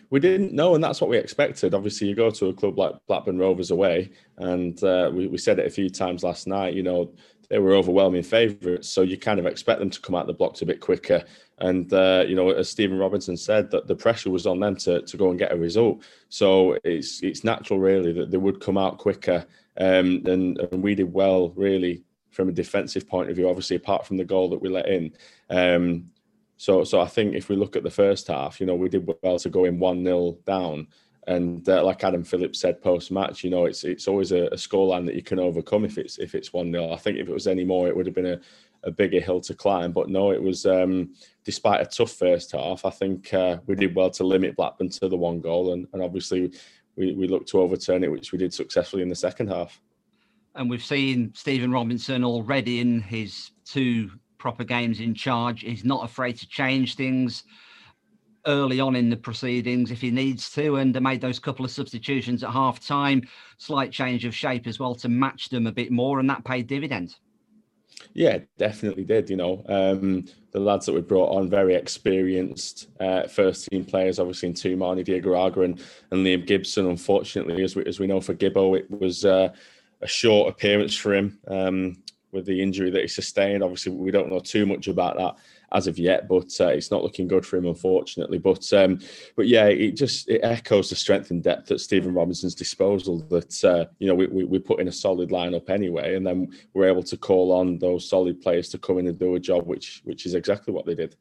We 0.10 0.20
didn't 0.20 0.52
know, 0.52 0.76
and 0.76 0.84
that's 0.84 1.00
what 1.00 1.10
we 1.10 1.18
expected. 1.18 1.74
Obviously, 1.74 2.10
you 2.10 2.16
go 2.16 2.30
to 2.32 2.48
a 2.48 2.54
club 2.54 2.78
like 2.78 2.96
Blackburn 3.08 3.40
Rovers 3.40 3.72
away, 3.72 4.12
and 4.38 4.82
uh, 4.84 5.10
we, 5.14 5.28
we 5.28 5.38
said 5.38 5.58
it 5.58 5.66
a 5.66 5.70
few 5.70 5.90
times 5.90 6.22
last 6.22 6.48
night. 6.48 6.74
You 6.74 6.84
know, 6.84 7.14
they 7.50 7.60
were 7.60 7.74
overwhelming 7.74 8.24
favourites, 8.24 8.90
so 8.90 9.04
you 9.04 9.18
kind 9.18 9.40
of 9.40 9.46
expect 9.46 9.80
them 9.80 9.90
to 9.90 10.02
come 10.02 10.16
out 10.16 10.28
the 10.28 10.34
blocks 10.34 10.62
a 10.62 10.66
bit 10.66 10.82
quicker 10.82 11.24
and 11.62 11.94
uh, 11.94 12.26
you 12.28 12.36
know, 12.36 12.50
as 12.50 12.70
Stephen 12.70 12.98
Robinson 12.98 13.38
said, 13.38 13.70
that 13.72 13.88
the 13.88 13.96
pressure 13.96 14.32
was 14.32 14.48
on 14.48 14.60
them 14.60 14.76
to, 14.78 15.02
to 15.04 15.18
go 15.18 15.30
and 15.30 15.38
get 15.38 15.54
a 15.54 15.58
result. 15.58 16.04
So 16.30 16.78
it's 16.84 17.22
it's 17.22 17.44
natural, 17.44 17.80
really, 17.80 18.12
that 18.14 18.32
they 18.32 18.38
would 18.38 18.60
come 18.60 18.78
out 18.78 18.98
quicker. 18.98 19.46
Um, 19.78 20.24
and, 20.26 20.60
and 20.60 20.84
we 20.84 20.96
did 20.96 21.14
well, 21.14 21.50
really, 21.50 22.04
from 22.32 22.50
a 22.50 22.52
defensive 22.52 23.08
point 23.08 23.30
of 23.30 23.36
view. 23.36 23.48
Obviously, 23.48 23.76
apart 23.76 24.08
from 24.08 24.18
the 24.18 24.26
goal 24.26 24.50
that 24.50 24.62
we 24.62 24.70
let 24.70 24.90
in. 24.90 25.14
Um, 25.50 26.12
so 26.58 26.84
so 26.84 27.00
I 27.00 27.08
think 27.08 27.36
if 27.36 27.48
we 27.48 27.56
look 27.56 27.76
at 27.76 27.84
the 27.84 27.92
first 27.92 28.28
half, 28.28 28.60
you 28.60 28.66
know, 28.66 28.76
we 28.76 28.90
did 28.90 29.08
well 29.22 29.38
to 29.38 29.50
go 29.50 29.66
in 29.66 29.78
one 29.78 30.04
0 30.04 30.38
down. 30.46 30.88
And 31.28 31.68
uh, 31.70 31.84
like 31.84 32.04
Adam 32.04 32.24
Phillips 32.24 32.60
said 32.60 32.82
post 32.82 33.12
match, 33.12 33.44
you 33.44 33.52
know, 33.52 33.66
it's 33.66 33.84
it's 33.84 34.08
always 34.08 34.32
a, 34.32 34.46
a 34.46 34.56
scoreline 34.56 35.06
that 35.06 35.16
you 35.16 35.22
can 35.22 35.40
overcome 35.40 35.86
if 35.86 35.98
it's 35.98 36.18
if 36.18 36.34
it's 36.34 36.52
one 36.52 36.72
0 36.72 36.92
I 36.92 36.98
think 36.98 37.18
if 37.18 37.30
it 37.30 37.34
was 37.34 37.48
any 37.48 37.64
more, 37.64 37.88
it 37.88 37.96
would 37.96 38.08
have 38.08 38.16
been 38.16 38.26
a, 38.26 38.40
a 38.84 38.92
bigger 38.92 39.20
hill 39.20 39.40
to 39.42 39.54
climb. 39.54 39.92
But 39.92 40.10
no, 40.10 40.32
it 40.32 40.42
was 40.42 40.66
um, 40.66 41.14
despite 41.44 41.82
a 41.82 41.86
tough 41.86 42.12
first 42.12 42.54
half. 42.54 42.86
I 42.86 42.90
think 42.90 43.34
uh, 43.34 43.58
we 43.68 43.76
did 43.76 43.96
well 43.96 44.10
to 44.12 44.24
limit 44.24 44.56
Blackburn 44.56 44.90
to 44.90 45.10
the 45.10 45.18
one 45.18 45.42
goal, 45.42 45.74
and, 45.74 45.88
and 45.94 46.02
obviously 46.02 46.52
we, 46.96 47.14
we 47.14 47.28
looked 47.28 47.50
to 47.50 47.60
overturn 47.60 48.04
it, 48.04 48.12
which 48.12 48.32
we 48.32 48.40
did 48.40 48.54
successfully 48.54 49.04
in 49.04 49.10
the 49.10 49.16
second 49.16 49.48
half. 49.48 49.80
And 50.56 50.70
we've 50.70 50.84
seen 50.84 51.32
Stephen 51.36 51.72
Robinson 51.72 52.24
already 52.24 52.80
in 52.80 53.00
his 53.00 53.52
two 53.64 54.12
proper 54.38 54.64
games 54.64 55.00
in 55.00 55.14
charge. 55.14 55.62
He's 55.62 55.86
not 55.86 56.04
afraid 56.04 56.36
to 56.38 56.48
change 56.48 56.96
things 56.96 57.44
early 58.46 58.80
on 58.80 58.96
in 58.96 59.10
the 59.10 59.18
proceedings 59.18 59.92
if 59.92 60.02
he 60.02 60.12
needs 60.12 60.50
to, 60.52 60.78
and 60.78 60.94
they 60.94 61.00
made 61.00 61.22
those 61.22 61.40
couple 61.40 61.66
of 61.66 61.72
substitutions 61.72 62.44
at 62.44 62.52
half 62.52 62.86
time, 62.86 63.22
slight 63.58 63.92
change 63.92 64.26
of 64.26 64.36
shape 64.36 64.68
as 64.68 64.80
well 64.80 64.96
to 64.96 65.10
match 65.10 65.50
them 65.50 65.68
a 65.68 65.72
bit 65.72 65.92
more, 65.92 66.20
and 66.20 66.30
that 66.30 66.44
paid 66.44 66.68
dividends. 66.68 67.20
Yeah, 68.14 68.40
definitely 68.58 69.04
did. 69.04 69.30
You 69.30 69.38
know, 69.38 69.64
um, 69.68 70.26
the 70.52 70.60
lads 70.60 70.86
that 70.86 70.94
we 70.94 71.02
brought 71.02 71.36
on, 71.36 71.50
very 71.50 71.76
experienced 71.76 72.88
uh, 73.00 73.28
first 73.28 73.68
team 73.70 73.86
players, 73.86 74.20
obviously 74.20 74.50
in 74.50 74.56
Toumani, 74.56 75.06
Diagouraga 75.06 75.64
and, 75.64 75.82
and 76.12 76.26
Liam 76.26 76.46
Gibson. 76.46 76.88
Unfortunately, 76.88 77.64
as 77.64 77.76
we, 77.76 77.86
as 77.86 78.00
we 78.00 78.08
know 78.08 78.22
for 78.22 78.34
Gibbo, 78.34 78.78
it 78.78 78.90
was 78.90 79.24
uh, 79.24 79.50
a 80.02 80.08
short 80.08 80.50
appearance 80.50 80.96
for 80.96 81.14
him 81.14 81.40
um, 81.48 82.04
with 82.32 82.46
the 82.46 82.62
injury 82.62 82.90
that 82.90 83.02
he 83.02 83.08
sustained. 83.08 83.64
Obviously, 83.64 83.92
we 83.92 84.12
don't 84.12 84.30
know 84.30 84.40
too 84.40 84.66
much 84.66 84.88
about 84.88 85.18
that 85.18 85.36
as 85.74 85.88
of 85.88 85.98
yet, 85.98 86.28
but 86.28 86.52
uh, 86.60 86.68
it's 86.68 86.92
not 86.92 87.04
looking 87.04 87.28
good 87.28 87.46
for 87.46 87.58
him, 87.58 87.66
unfortunately. 87.66 88.38
But 88.38 88.72
um, 88.74 89.00
but 89.36 89.48
yeah, 89.48 89.68
it 89.68 89.92
just 89.92 90.30
it 90.30 90.42
echoes 90.44 90.90
the 90.90 90.96
strength 90.96 91.32
and 91.32 91.42
depth 91.42 91.72
at 91.72 91.80
Stephen 91.80 92.14
Robinson's 92.14 92.56
disposal. 92.56 93.20
That 93.30 93.64
uh, 93.64 93.86
you 94.00 94.08
know 94.08 94.16
we, 94.16 94.28
we, 94.28 94.44
we 94.44 94.60
put 94.60 94.80
in 94.80 94.88
a 94.88 94.92
solid 94.92 95.30
lineup 95.30 95.70
anyway, 95.70 96.16
and 96.16 96.26
then 96.26 96.52
we're 96.74 96.90
able 96.90 97.04
to 97.04 97.18
call 97.18 97.52
on 97.52 97.80
those 97.80 98.10
solid 98.10 98.42
players 98.42 98.70
to 98.70 98.78
come 98.78 99.00
in 99.00 99.08
and 99.08 99.18
do 99.18 99.36
a 99.36 99.40
job, 99.40 99.66
which 99.66 100.02
which 100.04 100.26
is 100.26 100.34
exactly 100.34 100.74
what 100.74 100.86
they 100.86 100.96
did. 100.96 101.16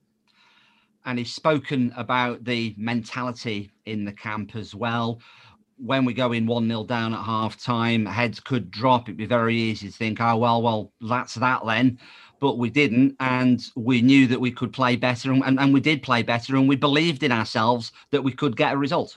And 1.07 1.19
he's 1.19 1.33
spoken 1.33 1.93
about 1.97 2.45
the 2.45 2.75
mentality 2.77 3.71
in 3.87 4.05
the 4.05 4.13
camp 4.13 4.55
as 4.55 4.75
well 4.75 5.21
when 5.83 6.05
we 6.05 6.13
go 6.13 6.33
in 6.33 6.47
1 6.47 6.69
0 6.69 6.85
down 6.85 7.15
at 7.15 7.25
half 7.25 7.59
time, 7.59 8.05
heads 8.05 8.39
could 8.39 8.71
drop. 8.71 9.09
It'd 9.09 9.17
be 9.17 9.25
very 9.25 9.57
easy 9.57 9.87
to 9.87 9.97
think, 9.97 10.21
oh, 10.21 10.37
well, 10.37 10.61
well, 10.61 10.93
that's 11.01 11.37
that 11.37 11.65
then 11.65 11.99
but 12.41 12.59
we 12.59 12.71
didn't. 12.71 13.15
And 13.21 13.63
we 13.77 14.03
knew 14.03 14.27
that 14.27 14.41
we 14.41 14.51
could 14.51 14.73
play 14.73 14.97
better, 14.97 15.31
and, 15.33 15.45
and, 15.45 15.61
and 15.61 15.73
we 15.73 15.81
did 15.81 16.03
play 16.03 16.23
better, 16.23 16.57
and 16.57 16.69
we 16.69 16.77
believed 16.77 17.23
in 17.23 17.33
ourselves 17.33 17.93
that 18.11 18.23
we 18.23 18.33
could 18.33 18.57
get 18.57 18.75
a 18.75 18.77
result. 18.77 19.17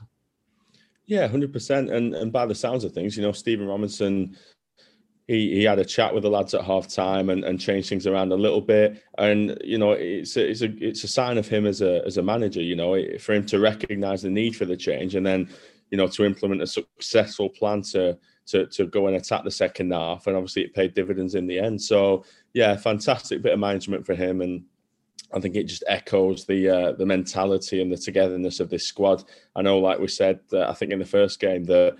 Yeah, 1.05 1.27
hundred 1.27 1.51
percent. 1.51 1.89
And 1.89 2.13
and 2.13 2.31
by 2.31 2.45
the 2.45 2.55
sounds 2.55 2.83
of 2.83 2.93
things, 2.93 3.17
you 3.17 3.23
know, 3.23 3.31
Stephen 3.31 3.67
Robinson, 3.67 4.37
he 5.27 5.55
he 5.55 5.63
had 5.63 5.79
a 5.79 5.85
chat 5.85 6.13
with 6.13 6.23
the 6.23 6.29
lads 6.29 6.53
at 6.53 6.63
half 6.63 6.87
time 6.87 7.29
and, 7.29 7.43
and 7.43 7.59
changed 7.59 7.89
things 7.89 8.07
around 8.07 8.31
a 8.31 8.35
little 8.37 8.61
bit. 8.61 9.01
And 9.17 9.57
you 9.63 9.77
know, 9.77 9.91
it's 9.93 10.37
a, 10.37 10.49
it's 10.49 10.61
a 10.61 10.85
it's 10.85 11.03
a 11.03 11.07
sign 11.07 11.37
of 11.37 11.47
him 11.47 11.65
as 11.65 11.81
a 11.81 12.05
as 12.05 12.17
a 12.17 12.23
manager. 12.23 12.61
You 12.61 12.75
know, 12.75 13.01
for 13.19 13.33
him 13.33 13.45
to 13.47 13.59
recognise 13.59 14.21
the 14.21 14.29
need 14.29 14.55
for 14.55 14.65
the 14.65 14.77
change 14.77 15.15
and 15.15 15.25
then 15.25 15.49
you 15.91 15.97
know 15.97 16.07
to 16.07 16.25
implement 16.25 16.61
a 16.61 16.67
successful 16.67 17.49
plan 17.49 17.81
to 17.81 18.17
to 18.45 18.65
to 18.67 18.85
go 18.87 19.07
and 19.07 19.15
attack 19.15 19.43
the 19.43 19.51
second 19.51 19.91
half. 19.91 20.27
And 20.27 20.37
obviously, 20.37 20.63
it 20.63 20.73
paid 20.73 20.93
dividends 20.93 21.35
in 21.35 21.47
the 21.47 21.59
end. 21.59 21.81
So 21.81 22.23
yeah, 22.53 22.75
fantastic 22.75 23.41
bit 23.41 23.53
of 23.53 23.59
management 23.59 24.05
for 24.05 24.15
him, 24.15 24.41
and 24.41 24.63
I 25.33 25.39
think 25.39 25.55
it 25.55 25.63
just 25.63 25.83
echoes 25.87 26.45
the 26.45 26.69
uh, 26.69 26.91
the 26.93 27.05
mentality 27.05 27.81
and 27.81 27.91
the 27.91 27.97
togetherness 27.97 28.59
of 28.59 28.69
this 28.69 28.87
squad. 28.87 29.23
I 29.55 29.61
know, 29.61 29.79
like 29.79 29.99
we 29.99 30.07
said, 30.07 30.39
uh, 30.51 30.67
I 30.69 30.73
think 30.73 30.91
in 30.91 30.99
the 30.99 31.05
first 31.05 31.39
game 31.39 31.63
that 31.65 31.97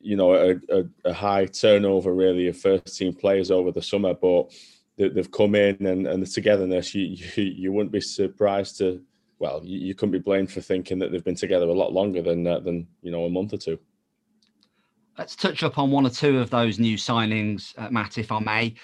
you 0.00 0.16
know 0.16 0.34
a, 0.34 0.54
a, 0.68 0.84
a, 1.04 1.12
high 1.12 1.46
turnover 1.46 2.14
really 2.14 2.48
of 2.48 2.58
first 2.58 2.96
team 2.96 3.14
players 3.14 3.50
over 3.50 3.70
the 3.70 3.82
summer, 3.82 4.14
but 4.14 4.52
they've 4.96 5.30
come 5.30 5.54
in 5.54 5.86
and, 5.86 6.06
and 6.06 6.22
the 6.22 6.26
togetherness. 6.26 6.94
You, 6.94 7.16
you, 7.36 7.42
you 7.44 7.72
wouldn't 7.72 7.92
be 7.92 8.00
surprised 8.00 8.78
to 8.78 9.02
well, 9.38 9.60
you, 9.64 9.78
you, 9.78 9.94
couldn't 9.94 10.12
be 10.12 10.20
blamed 10.20 10.52
for 10.52 10.60
thinking 10.60 11.00
that 11.00 11.10
they've 11.10 11.24
been 11.24 11.34
together 11.34 11.66
a 11.66 11.72
lot 11.72 11.92
longer 11.92 12.22
than 12.22 12.46
uh, 12.46 12.60
than 12.60 12.86
you 13.02 13.10
know 13.10 13.24
a 13.24 13.30
month 13.30 13.52
or 13.52 13.58
two. 13.58 13.78
Let's 15.18 15.34
touch 15.34 15.62
up 15.62 15.78
on 15.78 15.90
one 15.90 16.06
or 16.06 16.10
two 16.10 16.38
of 16.38 16.48
those 16.48 16.78
new 16.78 16.96
signings, 16.96 17.74
uh, 17.76 17.90
Matt, 17.90 18.18
if 18.18 18.32
I 18.32 18.38
may. 18.38 18.74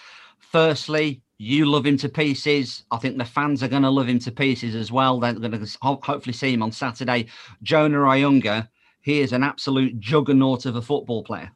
Firstly, 0.50 1.20
you 1.36 1.66
love 1.66 1.84
him 1.84 1.98
to 1.98 2.08
pieces. 2.08 2.84
I 2.90 2.96
think 2.96 3.18
the 3.18 3.24
fans 3.26 3.62
are 3.62 3.68
going 3.68 3.82
to 3.82 3.90
love 3.90 4.08
him 4.08 4.18
to 4.20 4.32
pieces 4.32 4.74
as 4.74 4.90
well. 4.90 5.20
They're 5.20 5.34
going 5.34 5.52
to 5.52 5.78
hopefully 5.82 6.32
see 6.32 6.54
him 6.54 6.62
on 6.62 6.72
Saturday. 6.72 7.26
Jonah 7.62 7.98
Ayunga, 7.98 8.66
he 9.02 9.20
is 9.20 9.34
an 9.34 9.44
absolute 9.44 10.00
juggernaut 10.00 10.64
of 10.64 10.76
a 10.76 10.82
football 10.82 11.22
player. 11.22 11.52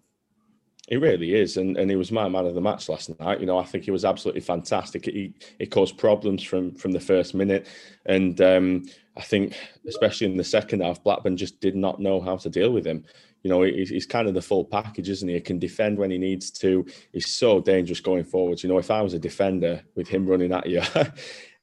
He 0.93 0.99
really 0.99 1.35
is, 1.35 1.57
and, 1.57 1.79
and 1.79 1.89
he 1.89 1.97
was 1.97 2.13
my 2.13 2.29
man 2.29 2.45
of 2.45 2.55
the 2.55 2.61
match 2.61 2.87
last 2.91 3.19
night. 3.19 3.41
You 3.41 3.47
know, 3.47 3.57
I 3.57 3.65
think 3.65 3.85
he 3.85 3.91
was 3.91 4.05
absolutely 4.05 4.43
fantastic. 4.43 5.07
He 5.07 5.33
he 5.59 5.65
caused 5.65 5.97
problems 5.97 6.43
from 6.43 6.75
from 6.75 6.93
the 6.93 7.01
first 7.01 7.35
minute, 7.35 7.67
and 8.05 8.39
um, 8.43 8.85
I 9.17 9.23
think 9.23 9.57
especially 9.89 10.27
in 10.27 10.37
the 10.37 10.45
second 10.45 10.83
half, 10.83 11.03
Blackburn 11.03 11.39
just 11.39 11.63
did 11.63 11.77
not 11.77 11.99
know 11.99 12.21
how 12.21 12.37
to 12.37 12.51
deal 12.51 12.75
with 12.75 12.87
him 12.87 13.07
you 13.43 13.49
know, 13.49 13.63
he's, 13.63 13.89
he's, 13.89 14.07
kind 14.07 14.29
of 14.29 14.35
the 14.35 14.43
full 14.43 14.67
package, 14.67 15.09
isn't 15.09 15.29
he? 15.29 15.35
He 15.35 15.41
can 15.41 15.59
defend 15.59 15.99
when 15.99 16.13
he 16.13 16.19
needs 16.19 16.51
to. 16.51 16.87
He's 17.13 17.29
so 17.29 17.59
dangerous 17.59 17.99
going 17.99 18.23
forwards. 18.25 18.63
You 18.63 18.69
know, 18.69 18.79
if 18.79 18.91
I 18.91 19.03
was 19.03 19.15
a 19.15 19.19
defender 19.19 19.83
with 19.97 20.07
him 20.07 20.27
running 20.27 20.53
at 20.53 20.69
you, 20.69 20.83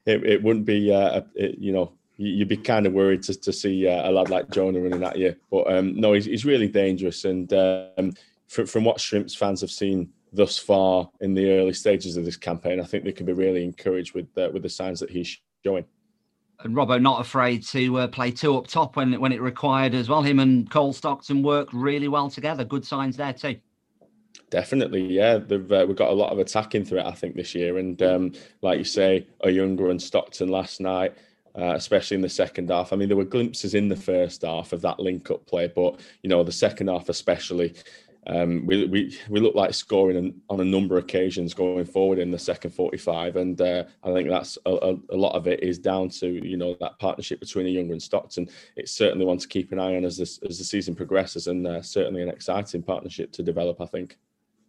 it, 0.06 0.26
it, 0.26 0.44
wouldn't 0.44 0.66
be, 0.66 0.92
uh, 0.92 1.22
it, 1.36 1.58
you 1.58 1.72
know, 1.72 1.94
you'd 2.18 2.50
be 2.50 2.58
kind 2.58 2.86
of 2.86 2.92
worried 2.92 3.24
to, 3.24 3.40
to 3.40 3.54
see 3.54 3.88
uh, 3.88 4.10
a 4.10 4.12
lad 4.12 4.30
like 4.30 4.50
Jonah 4.50 4.82
running 4.82 5.04
at 5.04 5.18
you. 5.18 5.36
But 5.50 5.72
um, 5.74 5.96
no, 5.96 6.12
he's, 6.12 6.26
he's 6.26 6.44
really 6.44 6.68
dangerous. 6.68 7.24
And 7.24 7.54
um, 7.54 8.12
from, 8.50 8.66
from 8.66 8.84
what 8.84 9.00
Shrimps 9.00 9.36
fans 9.36 9.62
have 9.62 9.72
seen 9.72 10.10
thus 10.34 10.58
far 10.58 11.10
in 11.22 11.34
the 11.34 11.52
early 11.52 11.74
stages 11.74 12.18
of 12.18 12.26
this 12.26 12.38
campaign, 12.38 12.80
I 12.80 12.84
think 12.84 13.04
they 13.04 13.12
can 13.12 13.26
be 13.26 13.34
really 13.34 13.64
encouraged 13.64 14.14
with 14.14 14.28
uh, 14.38 14.50
with 14.52 14.64
the 14.64 14.70
signs 14.70 15.00
that 15.00 15.10
he's 15.10 15.40
showing 15.64 15.86
and 16.62 16.76
Robbo 16.76 17.02
not 17.02 17.22
afraid 17.22 17.64
to 17.68 18.00
uh, 18.00 18.08
play 18.08 18.32
two 18.32 18.58
up 18.58 18.68
top 18.68 18.96
when 18.96 19.20
when 19.20 19.32
it 19.32 19.42
required 19.42 19.94
as 19.96 20.10
well. 20.10 20.22
Him 20.22 20.40
and 20.40 20.70
Cole 20.70 20.94
Stockton 20.94 21.42
work 21.42 21.70
really 21.72 22.08
well 22.08 22.30
together. 22.30 22.64
Good 22.64 22.86
signs 22.86 23.18
there 23.18 23.34
too. 23.34 23.58
Definitely, 24.50 25.06
yeah. 25.06 25.38
They've 25.38 25.72
uh, 25.72 25.86
we've 25.88 25.96
got 25.96 26.10
a 26.10 26.14
lot 26.14 26.32
of 26.32 26.40
attacking 26.40 26.86
threat, 26.86 27.06
I 27.06 27.12
think, 27.12 27.36
this 27.36 27.56
year. 27.56 27.78
And 27.78 28.02
um, 28.02 28.34
like 28.62 28.78
you 28.78 28.84
say, 28.84 29.28
Ayunga 29.44 29.90
and 29.90 30.02
Stockton 30.02 30.50
last 30.50 30.82
night, 30.82 31.16
uh, 31.56 31.74
especially 31.76 32.16
in 32.16 32.22
the 32.22 32.30
second 32.30 32.70
half. 32.70 32.92
I 32.92 32.96
mean, 32.96 33.08
there 33.08 33.18
were 33.18 33.26
glimpses 33.26 33.74
in 33.74 33.88
the 33.88 33.96
first 33.96 34.42
half 34.42 34.74
of 34.74 34.82
that 34.82 35.00
link-up 35.00 35.46
play, 35.46 35.68
but 35.68 36.00
you 36.24 36.30
know, 36.30 36.44
the 36.44 36.52
second 36.52 36.88
half 36.88 37.10
especially, 37.10 37.76
um, 38.30 38.66
we, 38.66 38.86
we 38.86 39.18
we 39.28 39.40
look 39.40 39.56
like 39.56 39.74
scoring 39.74 40.40
on 40.50 40.60
a 40.60 40.64
number 40.64 40.98
of 40.98 41.04
occasions 41.04 41.54
going 41.54 41.86
forward 41.86 42.20
in 42.20 42.30
the 42.30 42.38
second 42.38 42.72
45 42.72 43.38
and 43.38 43.60
uh, 43.60 43.86
I 44.04 44.14
think 44.14 44.30
that's 44.30 44.58
a, 44.66 44.96
a, 45.10 45.16
lot 45.16 45.36
of 45.36 45.48
it 45.48 45.64
is 45.64 45.80
down 45.80 46.10
to 46.10 46.28
you 46.28 46.56
know 46.56 46.76
that 46.80 47.00
partnership 47.00 47.40
between 47.40 47.66
the 47.66 47.76
Ayunga 47.76 47.94
and 47.94 48.02
Stockton 48.02 48.48
it's 48.76 48.92
certainly 48.92 49.26
one 49.26 49.40
to 49.40 49.48
keep 49.48 49.72
an 49.72 49.80
eye 49.80 49.96
on 49.96 50.06
as 50.06 50.16
this 50.16 50.40
as 50.48 50.60
the 50.60 50.64
season 50.64 50.94
progresses 50.94 51.48
and 51.48 51.66
uh, 51.66 51.82
certainly 51.82 52.22
an 52.22 52.30
exciting 52.30 52.84
partnership 52.84 53.32
to 53.32 53.44
develop 53.44 53.82
I 53.82 53.88
think 53.88 54.18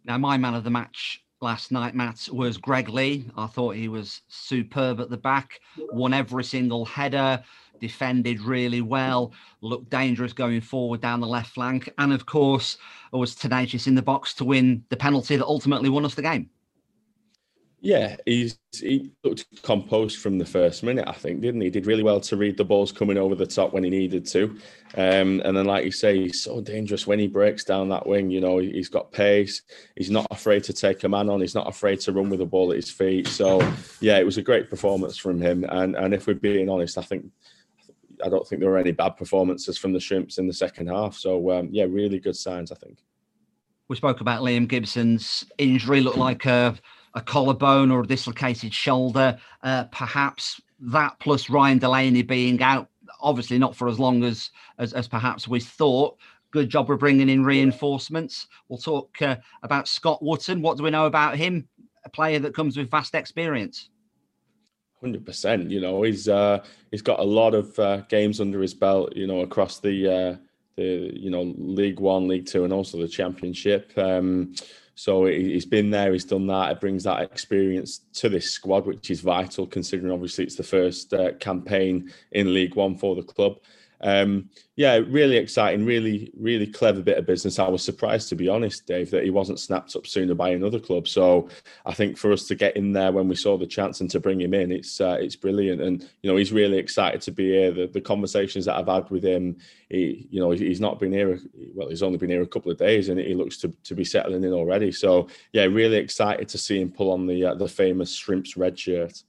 now 0.05 0.17
my 0.17 0.37
man 0.37 0.55
of 0.55 0.63
the 0.63 0.71
match 0.71 1.23
last 1.39 1.71
night 1.71 1.93
Matt 1.93 2.29
was 2.31 2.57
Greg 2.57 2.89
Leigh. 2.89 3.25
I 3.37 3.47
thought 3.47 3.75
he 3.75 3.87
was 3.87 4.21
superb 4.27 4.99
at 4.99 5.09
the 5.09 5.17
back 5.17 5.59
won 5.91 6.13
every 6.13 6.43
single 6.43 6.85
header 6.85 7.43
defended 7.81 8.39
really 8.39 8.81
well, 8.81 9.33
looked 9.61 9.89
dangerous 9.89 10.31
going 10.31 10.61
forward 10.61 11.01
down 11.01 11.19
the 11.19 11.27
left 11.27 11.53
flank, 11.53 11.91
and 11.97 12.13
of 12.13 12.25
course 12.25 12.77
was 13.11 13.35
tenacious 13.35 13.87
in 13.87 13.95
the 13.95 14.01
box 14.01 14.33
to 14.35 14.45
win 14.45 14.85
the 14.89 14.97
penalty 14.97 15.35
that 15.35 15.45
ultimately 15.45 15.89
won 15.89 16.05
us 16.05 16.15
the 16.15 16.21
game. 16.21 16.49
Yeah, 17.83 18.15
he's 18.27 18.59
he 18.79 19.11
looked 19.23 19.63
composed 19.63 20.19
from 20.19 20.37
the 20.37 20.45
first 20.45 20.83
minute, 20.83 21.05
I 21.07 21.13
think, 21.13 21.41
didn't 21.41 21.61
he? 21.61 21.65
he? 21.65 21.71
Did 21.71 21.87
really 21.87 22.03
well 22.03 22.21
to 22.21 22.37
read 22.37 22.55
the 22.55 22.63
balls 22.63 22.91
coming 22.91 23.17
over 23.17 23.33
the 23.33 23.47
top 23.47 23.73
when 23.73 23.83
he 23.83 23.89
needed 23.89 24.23
to, 24.27 24.55
um, 24.95 25.41
and 25.43 25.57
then, 25.57 25.65
like 25.65 25.83
you 25.83 25.91
say, 25.91 26.15
he's 26.15 26.43
so 26.43 26.61
dangerous 26.61 27.07
when 27.07 27.17
he 27.17 27.27
breaks 27.27 27.63
down 27.63 27.89
that 27.89 28.05
wing. 28.05 28.29
You 28.29 28.39
know, 28.39 28.59
he's 28.59 28.87
got 28.87 29.11
pace. 29.11 29.63
He's 29.95 30.11
not 30.11 30.27
afraid 30.29 30.63
to 30.65 30.73
take 30.73 31.03
a 31.03 31.09
man 31.09 31.27
on. 31.27 31.41
He's 31.41 31.55
not 31.55 31.67
afraid 31.67 31.99
to 32.01 32.11
run 32.11 32.29
with 32.29 32.39
the 32.39 32.45
ball 32.45 32.69
at 32.69 32.75
his 32.75 32.91
feet. 32.91 33.25
So, 33.27 33.59
yeah, 33.99 34.19
it 34.19 34.25
was 34.25 34.37
a 34.37 34.43
great 34.43 34.69
performance 34.69 35.17
from 35.17 35.41
him. 35.41 35.65
And 35.67 35.95
and 35.95 36.13
if 36.13 36.27
we're 36.27 36.35
being 36.35 36.69
honest, 36.69 36.99
I 36.99 37.01
think 37.01 37.31
I 38.23 38.29
don't 38.29 38.47
think 38.47 38.61
there 38.61 38.69
were 38.69 38.77
any 38.77 38.91
bad 38.91 39.17
performances 39.17 39.77
from 39.77 39.93
the 39.93 39.99
Shrimps 39.99 40.37
in 40.37 40.47
the 40.47 40.53
second 40.53 40.87
half. 40.87 41.15
So 41.15 41.51
um, 41.51 41.69
yeah, 41.71 41.85
really 41.87 42.19
good 42.19 42.35
signs, 42.35 42.71
I 42.71 42.75
think. 42.75 42.99
We 43.87 43.95
spoke 43.95 44.21
about 44.21 44.41
Liam 44.41 44.67
Gibson's 44.67 45.45
injury, 45.57 45.99
looked 45.99 46.17
like 46.17 46.45
a, 46.45 46.75
a 47.13 47.21
collarbone 47.21 47.91
or 47.91 48.01
a 48.01 48.07
dislocated 48.07 48.73
shoulder. 48.73 49.37
Uh, 49.63 49.85
perhaps 49.91 50.61
that 50.79 51.19
plus 51.19 51.49
Ryan 51.49 51.77
Delaney 51.77 52.21
being 52.21 52.61
out, 52.61 52.87
obviously 53.19 53.59
not 53.59 53.75
for 53.75 53.87
as 53.87 53.99
long 53.99 54.23
as 54.23 54.49
as, 54.77 54.93
as 54.93 55.07
perhaps 55.07 55.47
we 55.47 55.59
thought. 55.59 56.17
Good 56.51 56.69
job 56.69 56.91
of 56.91 56.99
bringing 56.99 57.29
in 57.29 57.43
reinforcements. 57.43 58.47
We'll 58.67 58.79
talk 58.79 59.21
uh, 59.21 59.37
about 59.63 59.87
Scott 59.87 60.21
Wootton. 60.21 60.61
What 60.61 60.77
do 60.77 60.83
we 60.83 60.89
know 60.89 61.05
about 61.05 61.37
him? 61.37 61.67
A 62.03 62.09
player 62.09 62.39
that 62.39 62.55
comes 62.55 62.75
with 62.77 62.91
vast 62.91 63.15
experience. 63.15 63.89
Hundred 65.01 65.25
percent. 65.25 65.71
You 65.71 65.81
know, 65.81 66.03
he's 66.03 66.29
uh, 66.29 66.63
he's 66.91 67.01
got 67.01 67.19
a 67.19 67.23
lot 67.23 67.55
of 67.55 67.77
uh, 67.79 68.01
games 68.01 68.39
under 68.39 68.61
his 68.61 68.75
belt. 68.75 69.15
You 69.15 69.25
know, 69.25 69.41
across 69.41 69.79
the 69.79 70.07
uh, 70.07 70.35
the 70.75 71.11
you 71.13 71.31
know 71.31 71.53
League 71.57 71.99
One, 71.99 72.27
League 72.27 72.45
Two, 72.45 72.65
and 72.65 72.71
also 72.71 72.99
the 72.99 73.07
Championship. 73.07 73.91
Um, 73.97 74.53
so 74.93 75.25
he's 75.25 75.65
been 75.65 75.89
there. 75.89 76.13
He's 76.13 76.25
done 76.25 76.45
that. 76.47 76.73
It 76.73 76.79
brings 76.79 77.03
that 77.05 77.23
experience 77.23 78.01
to 78.13 78.29
this 78.29 78.51
squad, 78.51 78.85
which 78.85 79.09
is 79.09 79.21
vital, 79.21 79.65
considering 79.65 80.11
obviously 80.11 80.43
it's 80.43 80.55
the 80.55 80.63
first 80.63 81.13
uh, 81.13 81.31
campaign 81.39 82.13
in 82.33 82.53
League 82.53 82.75
One 82.75 82.95
for 82.95 83.15
the 83.15 83.23
club. 83.23 83.57
Um, 84.03 84.49
yeah, 84.75 84.95
really 84.95 85.37
exciting, 85.37 85.85
really, 85.85 86.31
really 86.35 86.65
clever 86.65 87.01
bit 87.01 87.17
of 87.17 87.25
business. 87.25 87.59
I 87.59 87.67
was 87.67 87.83
surprised, 87.83 88.29
to 88.29 88.35
be 88.35 88.49
honest, 88.49 88.87
Dave, 88.87 89.11
that 89.11 89.23
he 89.23 89.29
wasn't 89.29 89.59
snapped 89.59 89.95
up 89.95 90.07
sooner 90.07 90.33
by 90.33 90.49
another 90.49 90.79
club. 90.79 91.07
So 91.07 91.49
I 91.85 91.93
think 91.93 92.17
for 92.17 92.31
us 92.31 92.45
to 92.47 92.55
get 92.55 92.75
in 92.75 92.93
there 92.93 93.11
when 93.11 93.27
we 93.27 93.35
saw 93.35 93.57
the 93.57 93.67
chance 93.67 94.01
and 94.01 94.09
to 94.09 94.19
bring 94.19 94.41
him 94.41 94.53
in, 94.53 94.71
it's 94.71 94.99
uh, 94.99 95.17
it's 95.19 95.35
brilliant. 95.35 95.81
And 95.81 96.01
you 96.23 96.31
know, 96.31 96.37
he's 96.37 96.51
really 96.51 96.77
excited 96.77 97.21
to 97.21 97.31
be 97.31 97.51
here. 97.51 97.71
The, 97.71 97.87
the 97.87 98.01
conversations 98.01 98.65
that 98.65 98.75
I've 98.75 98.87
had 98.87 99.09
with 99.11 99.23
him, 99.23 99.57
he, 99.89 100.27
you 100.31 100.39
know, 100.39 100.51
he's 100.51 100.81
not 100.81 100.99
been 100.99 101.11
here. 101.11 101.39
Well, 101.75 101.89
he's 101.89 102.03
only 102.03 102.17
been 102.17 102.29
here 102.29 102.41
a 102.41 102.47
couple 102.47 102.71
of 102.71 102.77
days, 102.77 103.09
and 103.09 103.19
he 103.19 103.35
looks 103.35 103.57
to, 103.57 103.73
to 103.83 103.93
be 103.93 104.05
settling 104.05 104.43
in 104.43 104.53
already. 104.53 104.91
So 104.91 105.27
yeah, 105.53 105.65
really 105.65 105.97
excited 105.97 106.49
to 106.49 106.57
see 106.57 106.81
him 106.81 106.91
pull 106.91 107.11
on 107.11 107.27
the 107.27 107.45
uh, 107.45 107.55
the 107.55 107.67
famous 107.67 108.15
Shrimps 108.15 108.57
red 108.57 108.79
shirt. 108.79 109.23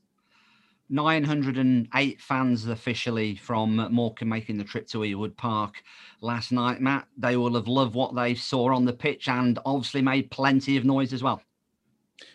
908 0.92 2.20
fans 2.20 2.66
officially 2.68 3.34
from 3.34 3.88
Morecambe 3.90 4.28
making 4.28 4.58
the 4.58 4.64
trip 4.64 4.86
to 4.88 4.98
Ewood 4.98 5.36
Park 5.36 5.82
last 6.20 6.52
night, 6.52 6.80
Matt. 6.80 7.08
They 7.16 7.36
will 7.36 7.54
have 7.54 7.66
loved 7.66 7.94
what 7.94 8.14
they 8.14 8.34
saw 8.34 8.74
on 8.74 8.84
the 8.84 8.92
pitch 8.92 9.26
and 9.26 9.58
obviously 9.64 10.02
made 10.02 10.30
plenty 10.30 10.76
of 10.76 10.84
noise 10.84 11.12
as 11.12 11.22
well. 11.22 11.42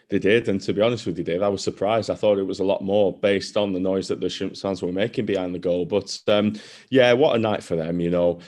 They 0.10 0.20
did, 0.20 0.50
and 0.50 0.60
to 0.62 0.74
be 0.74 0.82
honest 0.82 1.06
with 1.06 1.18
you, 1.18 1.24
Dave, 1.24 1.44
I 1.44 1.50
was 1.50 1.64
surprised. 1.64 2.10
I 2.10 2.16
thought 2.16 2.40
it 2.40 2.44
was 2.44 2.60
a 2.60 2.64
lot 2.64 2.82
more 2.82 3.18
based 3.18 3.58
on 3.58 3.74
the 3.74 3.80
noise 3.80 4.08
that 4.08 4.20
the 4.20 4.30
Shrimps 4.30 4.62
fans 4.62 4.82
were 4.82 4.92
making 4.92 5.26
behind 5.26 5.54
the 5.54 5.60
goal. 5.60 5.86
But 5.86 6.18
um, 6.28 6.54
yeah, 6.90 7.14
what 7.14 7.36
a 7.36 7.40
night 7.40 7.64
for 7.64 7.76
them, 7.76 8.00
you 8.00 8.10
know 8.10 8.40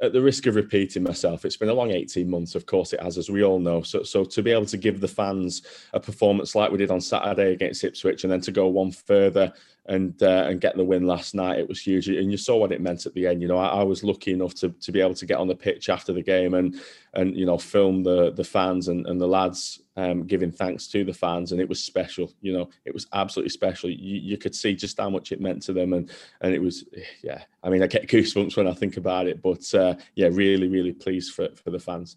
at 0.00 0.12
the 0.12 0.20
risk 0.20 0.46
of 0.46 0.56
repeating 0.56 1.02
myself, 1.02 1.44
it's 1.44 1.56
been 1.56 1.70
a 1.70 1.74
long 1.74 1.90
18 1.90 2.28
months. 2.28 2.54
Of 2.54 2.66
course, 2.66 2.92
it 2.92 3.02
has, 3.02 3.16
as 3.16 3.30
we 3.30 3.42
all 3.42 3.58
know. 3.58 3.80
So, 3.82 4.02
so 4.02 4.24
to 4.24 4.42
be 4.42 4.50
able 4.50 4.66
to 4.66 4.76
give 4.76 5.00
the 5.00 5.08
fans 5.08 5.62
a 5.94 6.00
performance 6.00 6.54
like 6.54 6.70
we 6.70 6.78
did 6.78 6.90
on 6.90 7.00
Saturday 7.00 7.52
against 7.52 7.82
Ipswich, 7.82 8.24
and 8.24 8.32
then 8.32 8.42
to 8.42 8.52
go 8.52 8.66
one 8.66 8.90
further 8.90 9.52
and 9.86 10.22
uh, 10.22 10.46
and 10.48 10.60
get 10.60 10.76
the 10.76 10.84
win 10.84 11.06
last 11.06 11.34
night, 11.34 11.58
it 11.58 11.68
was 11.68 11.80
huge. 11.80 12.08
And 12.08 12.30
you 12.30 12.36
saw 12.36 12.56
what 12.56 12.72
it 12.72 12.80
meant 12.80 13.06
at 13.06 13.14
the 13.14 13.26
end. 13.26 13.40
You 13.40 13.48
know, 13.48 13.56
I, 13.56 13.68
I, 13.68 13.82
was 13.84 14.04
lucky 14.04 14.32
enough 14.32 14.54
to, 14.56 14.68
to 14.68 14.92
be 14.92 15.00
able 15.00 15.14
to 15.14 15.26
get 15.26 15.38
on 15.38 15.48
the 15.48 15.54
pitch 15.54 15.88
after 15.88 16.12
the 16.12 16.22
game 16.22 16.54
and 16.54 16.78
and 17.14 17.34
you 17.36 17.46
know 17.46 17.56
film 17.56 18.02
the 18.02 18.32
the 18.32 18.44
fans 18.44 18.88
and, 18.88 19.06
and 19.06 19.20
the 19.20 19.28
lads 19.28 19.80
um, 19.96 20.26
giving 20.26 20.52
thanks 20.52 20.86
to 20.88 21.04
the 21.04 21.14
fans, 21.14 21.52
and 21.52 21.60
it 21.60 21.68
was 21.68 21.82
special. 21.82 22.32
You 22.40 22.52
know, 22.52 22.68
it 22.84 22.94
was 22.94 23.06
absolutely 23.12 23.50
special. 23.50 23.90
You, 23.90 24.20
you 24.20 24.38
could 24.38 24.54
see 24.54 24.74
just 24.74 24.98
how 24.98 25.10
much 25.10 25.32
it 25.32 25.40
meant 25.40 25.62
to 25.62 25.72
them, 25.72 25.92
and 25.92 26.10
and 26.40 26.54
it 26.54 26.60
was 26.60 26.84
yeah. 27.22 27.42
I 27.62 27.70
mean, 27.70 27.82
I 27.82 27.86
get 27.86 28.08
goosebumps 28.08 28.56
when 28.56 28.68
I 28.68 28.74
think 28.74 28.96
about 28.96 29.26
it, 29.26 29.42
but 29.42 29.72
uh, 29.74 29.94
yeah, 30.14 30.28
really, 30.30 30.68
really 30.68 30.92
pleased 30.92 31.34
for 31.34 31.48
for 31.54 31.70
the 31.70 31.78
fans 31.78 32.16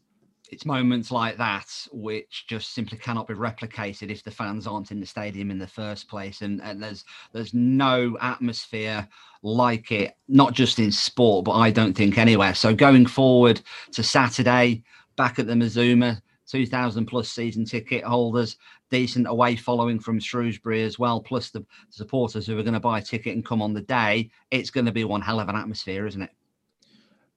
it's 0.52 0.66
moments 0.66 1.12
like 1.12 1.38
that 1.38 1.70
which 1.92 2.46
just 2.48 2.74
simply 2.74 2.98
cannot 2.98 3.28
be 3.28 3.34
replicated 3.36 4.10
if 4.10 4.24
the 4.24 4.32
fans 4.32 4.66
aren't 4.66 4.92
in 4.92 5.00
the 5.00 5.06
stadium 5.06 5.52
in 5.52 5.60
the 5.60 5.68
first 5.68 6.08
place 6.08 6.42
and, 6.42 6.62
and 6.64 6.82
there's 6.82 7.06
there's 7.34 7.54
no 7.54 8.18
atmosphere 8.20 9.08
like 9.44 9.92
it 9.92 10.18
not 10.28 10.54
just 10.54 10.80
in 10.80 10.92
sport 10.92 11.46
but 11.46 11.54
i 11.54 11.70
don't 11.70 11.94
think 11.94 12.18
anywhere 12.18 12.54
so 12.54 12.74
going 12.74 13.06
forward 13.06 13.62
to 13.92 14.02
saturday 14.02 14.84
back 15.20 15.38
at 15.38 15.48
the 15.48 15.56
Mazuma 15.56 16.22
2000 16.50 17.06
plus 17.06 17.30
season 17.30 17.66
ticket 17.66 18.04
holders 18.04 18.58
decent 18.90 19.28
away 19.28 19.56
following 19.56 20.00
from 20.00 20.20
shrewsbury 20.20 20.84
as 20.84 20.98
well 20.98 21.22
plus 21.22 21.50
the 21.50 21.66
supporters 21.90 22.48
who 22.48 22.58
are 22.58 22.64
going 22.64 22.74
to 22.74 22.80
buy 22.80 23.00
a 23.00 23.04
ticket 23.04 23.36
and 23.36 23.46
come 23.46 23.62
on 23.62 23.74
the 23.74 23.82
day 23.82 24.30
it's 24.52 24.70
going 24.70 24.86
to 24.86 24.92
be 24.92 25.04
one 25.04 25.22
hell 25.22 25.40
of 25.40 25.50
an 25.50 25.56
atmosphere 25.56 26.08
isn't 26.08 26.24
it 26.24 26.32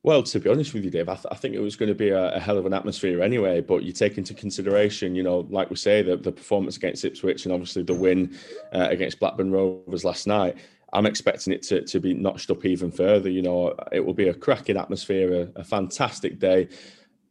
well, 0.05 0.25
to 0.25 0.41
be 0.41 0.51
honest 0.51 0.75
with 0.75 0.85
you, 0.85 0.91
Dave, 0.91 1.09
I, 1.09 1.15
th- 1.15 1.29
I 1.31 1.37
think 1.37 1.55
it 1.55 1.61
was 1.61 1.77
going 1.77 1.89
to 1.89 1.95
be 1.95 2.09
a, 2.09 2.35
a, 2.35 2.41
hell 2.41 2.59
of 2.59 2.67
an 2.67 2.75
atmosphere 2.75 3.23
anyway. 3.23 3.61
But 3.61 3.85
you 3.85 3.93
take 3.93 4.19
into 4.19 4.35
consideration, 4.35 5.15
you 5.15 5.23
know, 5.23 5.47
like 5.49 5.71
we 5.71 5.77
say, 5.77 6.03
the, 6.03 6.17
the 6.17 6.33
performance 6.33 6.77
against 6.77 7.05
Ipswich 7.05 7.45
and 7.45 7.55
obviously 7.55 7.85
the 7.85 7.95
win 7.95 8.37
uh, 8.73 8.89
against 8.91 9.21
Blackburn 9.21 9.53
Rovers 9.53 10.05
last 10.05 10.27
night. 10.27 10.57
I'm 10.93 11.07
expecting 11.07 11.53
it 11.53 11.63
to, 11.65 11.83
to 11.83 12.01
be 12.01 12.15
notched 12.15 12.51
up 12.51 12.65
even 12.65 12.91
further. 12.91 13.31
You 13.31 13.43
know, 13.43 13.75
it 13.93 14.05
will 14.05 14.13
be 14.13 14.27
a 14.27 14.35
cracking 14.35 14.77
atmosphere, 14.77 15.49
a, 15.55 15.61
a 15.61 15.65
fantastic 15.65 16.41
day. 16.41 16.69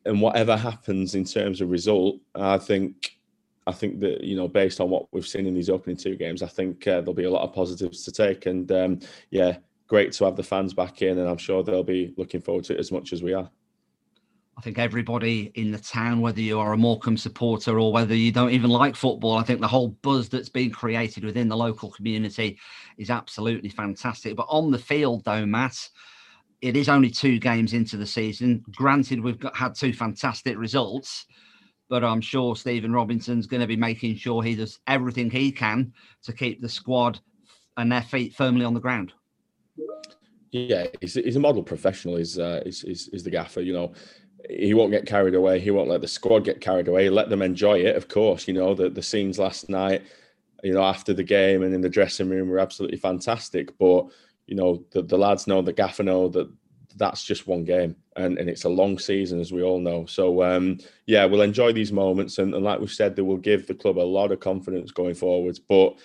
And 0.05 0.21
whatever 0.21 0.57
happens 0.57 1.15
in 1.15 1.25
terms 1.25 1.61
of 1.61 1.69
result, 1.69 2.17
I 2.33 2.57
think 2.57 3.17
I 3.67 3.71
think 3.71 3.99
that 3.99 4.23
you 4.23 4.35
know, 4.35 4.47
based 4.47 4.81
on 4.81 4.89
what 4.89 5.05
we've 5.11 5.27
seen 5.27 5.45
in 5.45 5.53
these 5.53 5.69
opening 5.69 5.97
two 5.97 6.15
games, 6.15 6.41
I 6.41 6.47
think 6.47 6.87
uh, 6.87 7.01
there'll 7.01 7.13
be 7.13 7.25
a 7.25 7.31
lot 7.31 7.43
of 7.43 7.53
positives 7.53 8.03
to 8.05 8.11
take. 8.11 8.45
And 8.47 8.71
um, 8.71 8.99
yeah, 9.29 9.57
great 9.87 10.11
to 10.13 10.25
have 10.25 10.35
the 10.35 10.43
fans 10.43 10.73
back 10.73 11.01
in, 11.01 11.19
and 11.19 11.29
I'm 11.29 11.37
sure 11.37 11.63
they'll 11.63 11.83
be 11.83 12.13
looking 12.17 12.41
forward 12.41 12.63
to 12.65 12.73
it 12.73 12.79
as 12.79 12.91
much 12.91 13.13
as 13.13 13.21
we 13.21 13.33
are. 13.33 13.49
I 14.57 14.61
think 14.61 14.77
everybody 14.77 15.51
in 15.55 15.71
the 15.71 15.79
town, 15.79 16.21
whether 16.21 16.41
you 16.41 16.59
are 16.59 16.73
a 16.73 16.77
Morecambe 16.77 17.17
supporter 17.17 17.79
or 17.79 17.91
whether 17.91 18.13
you 18.13 18.31
don't 18.31 18.51
even 18.51 18.69
like 18.69 18.95
football, 18.95 19.37
I 19.37 19.43
think 19.43 19.59
the 19.59 19.67
whole 19.67 19.89
buzz 20.01 20.29
that's 20.29 20.49
been 20.49 20.69
created 20.69 21.23
within 21.23 21.47
the 21.47 21.57
local 21.57 21.89
community 21.89 22.59
is 22.97 23.09
absolutely 23.09 23.69
fantastic. 23.69 24.35
But 24.35 24.47
on 24.49 24.69
the 24.69 24.77
field, 24.77 25.23
though, 25.23 25.45
Matt, 25.45 25.89
it 26.61 26.77
is 26.77 26.89
only 26.89 27.09
two 27.09 27.39
games 27.39 27.73
into 27.73 27.97
the 27.97 28.05
season. 28.05 28.63
Granted, 28.75 29.19
we've 29.19 29.39
got, 29.39 29.55
had 29.55 29.75
two 29.75 29.93
fantastic 29.93 30.57
results, 30.57 31.25
but 31.89 32.03
I'm 32.03 32.21
sure 32.21 32.55
Stephen 32.55 32.93
Robinson's 32.93 33.47
going 33.47 33.61
to 33.61 33.67
be 33.67 33.75
making 33.75 34.15
sure 34.15 34.43
he 34.43 34.55
does 34.55 34.79
everything 34.87 35.29
he 35.29 35.51
can 35.51 35.93
to 36.23 36.33
keep 36.33 36.61
the 36.61 36.69
squad 36.69 37.19
and 37.77 37.91
their 37.91 38.03
feet 38.03 38.35
firmly 38.35 38.63
on 38.63 38.73
the 38.73 38.79
ground. 38.79 39.13
Yeah, 40.51 40.85
he's, 40.99 41.15
he's 41.15 41.35
a 41.35 41.39
model 41.39 41.63
professional. 41.63 42.17
Is 42.17 42.37
uh, 42.37 42.61
is 42.65 43.23
the 43.23 43.29
gaffer? 43.29 43.61
You 43.61 43.73
know, 43.73 43.93
he 44.49 44.73
won't 44.73 44.91
get 44.91 45.05
carried 45.05 45.33
away. 45.33 45.59
He 45.59 45.71
won't 45.71 45.89
let 45.89 46.01
the 46.01 46.07
squad 46.07 46.43
get 46.43 46.61
carried 46.61 46.89
away. 46.89 47.09
Let 47.09 47.29
them 47.29 47.41
enjoy 47.41 47.79
it. 47.79 47.95
Of 47.95 48.09
course, 48.09 48.47
you 48.47 48.53
know 48.53 48.75
the 48.75 48.89
the 48.89 49.01
scenes 49.01 49.39
last 49.39 49.69
night. 49.69 50.03
You 50.61 50.73
know, 50.73 50.83
after 50.83 51.13
the 51.13 51.23
game 51.23 51.63
and 51.63 51.73
in 51.73 51.81
the 51.81 51.89
dressing 51.89 52.29
room 52.29 52.49
were 52.49 52.59
absolutely 52.59 52.97
fantastic. 52.97 53.75
But 53.79 54.07
you 54.51 54.57
know, 54.57 54.83
the, 54.91 55.01
the 55.01 55.17
lads 55.17 55.47
know, 55.47 55.61
the 55.61 55.71
gaffer 55.71 56.03
know 56.03 56.27
that 56.27 56.51
that's 56.97 57.23
just 57.23 57.47
one 57.47 57.63
game 57.63 57.95
and, 58.17 58.37
and 58.37 58.49
it's 58.49 58.65
a 58.65 58.69
long 58.69 58.99
season 58.99 59.39
as 59.39 59.53
we 59.53 59.63
all 59.63 59.79
know 59.79 60.05
so 60.05 60.43
um, 60.43 60.77
yeah 61.05 61.23
we'll 61.23 61.41
enjoy 61.41 61.71
these 61.71 61.93
moments 61.93 62.37
and, 62.37 62.53
and 62.53 62.65
like 62.65 62.81
we 62.81 62.87
said 62.87 63.15
they 63.15 63.21
will 63.21 63.37
give 63.37 63.65
the 63.65 63.73
club 63.73 63.97
a 63.97 63.99
lot 63.99 64.29
of 64.29 64.41
confidence 64.41 64.91
going 64.91 65.15
forwards 65.15 65.57
but 65.57 65.97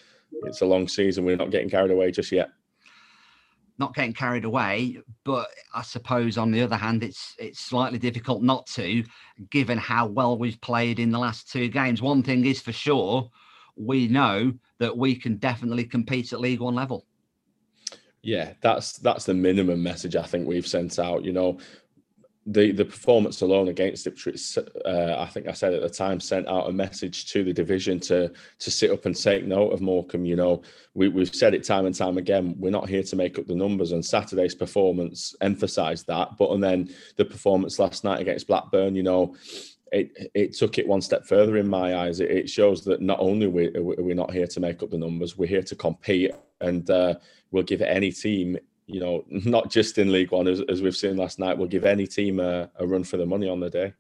it's 0.45 0.61
a 0.61 0.65
long 0.65 0.87
season 0.87 1.25
we're 1.25 1.35
not 1.35 1.51
getting 1.51 1.69
carried 1.69 1.91
away 1.91 2.13
just 2.13 2.31
yet 2.31 2.51
not 3.79 3.95
getting 3.95 4.15
carried 4.15 4.45
away. 4.47 4.99
But 5.25 5.49
I 5.75 5.83
suppose 5.83 6.39
on 6.39 6.51
the 6.51 6.63
other 6.63 6.77
hand, 6.77 7.05
it's 7.05 7.35
it's 7.39 7.61
slightly 7.61 7.99
difficult 7.99 8.43
not 8.43 8.67
to, 8.69 9.05
given 9.51 9.77
how 9.77 10.07
well 10.07 10.39
we've 10.39 10.59
played 10.63 10.99
in 10.99 11.11
the 11.11 11.19
last 11.19 11.53
two 11.53 11.69
games. 11.69 12.01
One 12.01 12.23
thing 12.23 12.47
is 12.47 12.63
for 12.63 12.73
sure, 12.73 13.29
we 13.77 14.09
know 14.09 14.55
that 14.79 14.97
we 14.97 15.15
can 15.15 15.37
definitely 15.37 15.85
compete 15.85 16.33
at 16.33 16.41
League 16.41 16.61
One 16.61 16.75
level. 16.75 17.07
Yeah, 18.27 18.55
that's 18.61 18.99
that's 18.99 19.25
the 19.25 19.35
minimum 19.35 19.81
message 19.85 20.17
I 20.17 20.25
think 20.25 20.49
we've 20.49 20.67
sent 20.67 20.99
out. 20.99 21.25
You 21.25 21.33
know, 21.33 21.59
the 22.45 22.73
the 22.73 22.85
performance 22.85 23.41
alone 23.41 23.69
against 23.69 24.05
Ipswich, 24.05 24.59
uh, 24.85 25.15
I 25.17 25.27
think 25.27 25.47
I 25.47 25.53
said 25.53 25.75
at 25.75 25.81
the 25.81 25.89
time, 25.89 26.19
sent 26.19 26.49
out 26.49 26.69
a 26.69 26.73
message 26.73 27.31
to 27.33 27.45
the 27.45 27.53
division 27.53 28.01
to 28.01 28.33
to 28.59 28.71
sit 28.71 28.91
up 28.91 29.07
and 29.07 29.15
take 29.15 29.45
note 29.45 29.73
of 29.73 29.81
Morecambe. 29.81 30.27
You 30.27 30.35
know, 30.35 30.63
we, 30.95 31.07
we've 31.07 31.33
said 31.33 31.55
it 31.55 31.63
time 31.63 31.87
and 31.87 31.95
time 31.95 32.19
again. 32.19 32.57
We're 32.59 32.71
not 32.71 32.89
here 32.89 33.05
to 33.05 33.15
make 33.15 33.39
up 33.39 33.47
the 33.47 33.55
numbers, 33.55 33.93
and 33.93 34.05
Saturday's 34.05 34.57
performance 34.57 35.37
emphasised 35.41 36.09
that. 36.09 36.37
But 36.37 36.51
and 36.51 36.65
then 36.65 36.93
the 37.15 37.25
performance 37.25 37.79
last 37.79 38.03
night 38.03 38.21
against 38.21 38.49
Blackburn, 38.49 38.97
you 38.97 39.05
know, 39.05 39.37
it 39.93 40.31
it 40.35 40.53
took 40.53 40.79
it 40.79 40.89
one 40.89 41.01
step 41.01 41.27
further 41.27 41.59
in 41.59 41.69
my 41.69 41.95
eyes. 41.95 42.19
It, 42.19 42.33
it 42.33 42.51
shows 42.51 42.83
that 42.87 43.01
not 43.01 43.21
only 43.21 43.47
we 43.47 43.69
are 43.77 43.83
we 43.83 44.15
not 44.15 44.33
here 44.33 44.49
to 44.49 44.59
make 44.59 44.83
up 44.83 44.91
the 44.91 44.99
numbers, 44.99 45.39
we're 45.39 45.47
here 45.47 45.63
to 45.63 45.77
compete, 45.77 46.33
and 46.61 46.91
uh, 46.91 47.15
we'll 47.51 47.63
give 47.63 47.83
any 47.83 48.13
team 48.13 48.59
you 48.87 49.01
know, 49.01 49.25
not 49.29 49.71
just 49.71 49.99
in 49.99 50.13
League 50.13 50.31
One, 50.31 50.49
as, 50.49 50.61
as 50.69 50.83
we've 50.83 50.97
seen 50.97 51.17
last 51.17 51.39
night, 51.39 51.59
we'll 51.59 51.69
give 51.69 51.85
any 51.85 52.07
team 52.07 52.41
a, 52.41 52.71
a 52.77 52.87
run 52.87 53.05
for 53.05 53.17
the 53.17 53.27
money 53.27 53.49
on 53.49 53.61
the 53.61 53.71
day. 53.71 53.93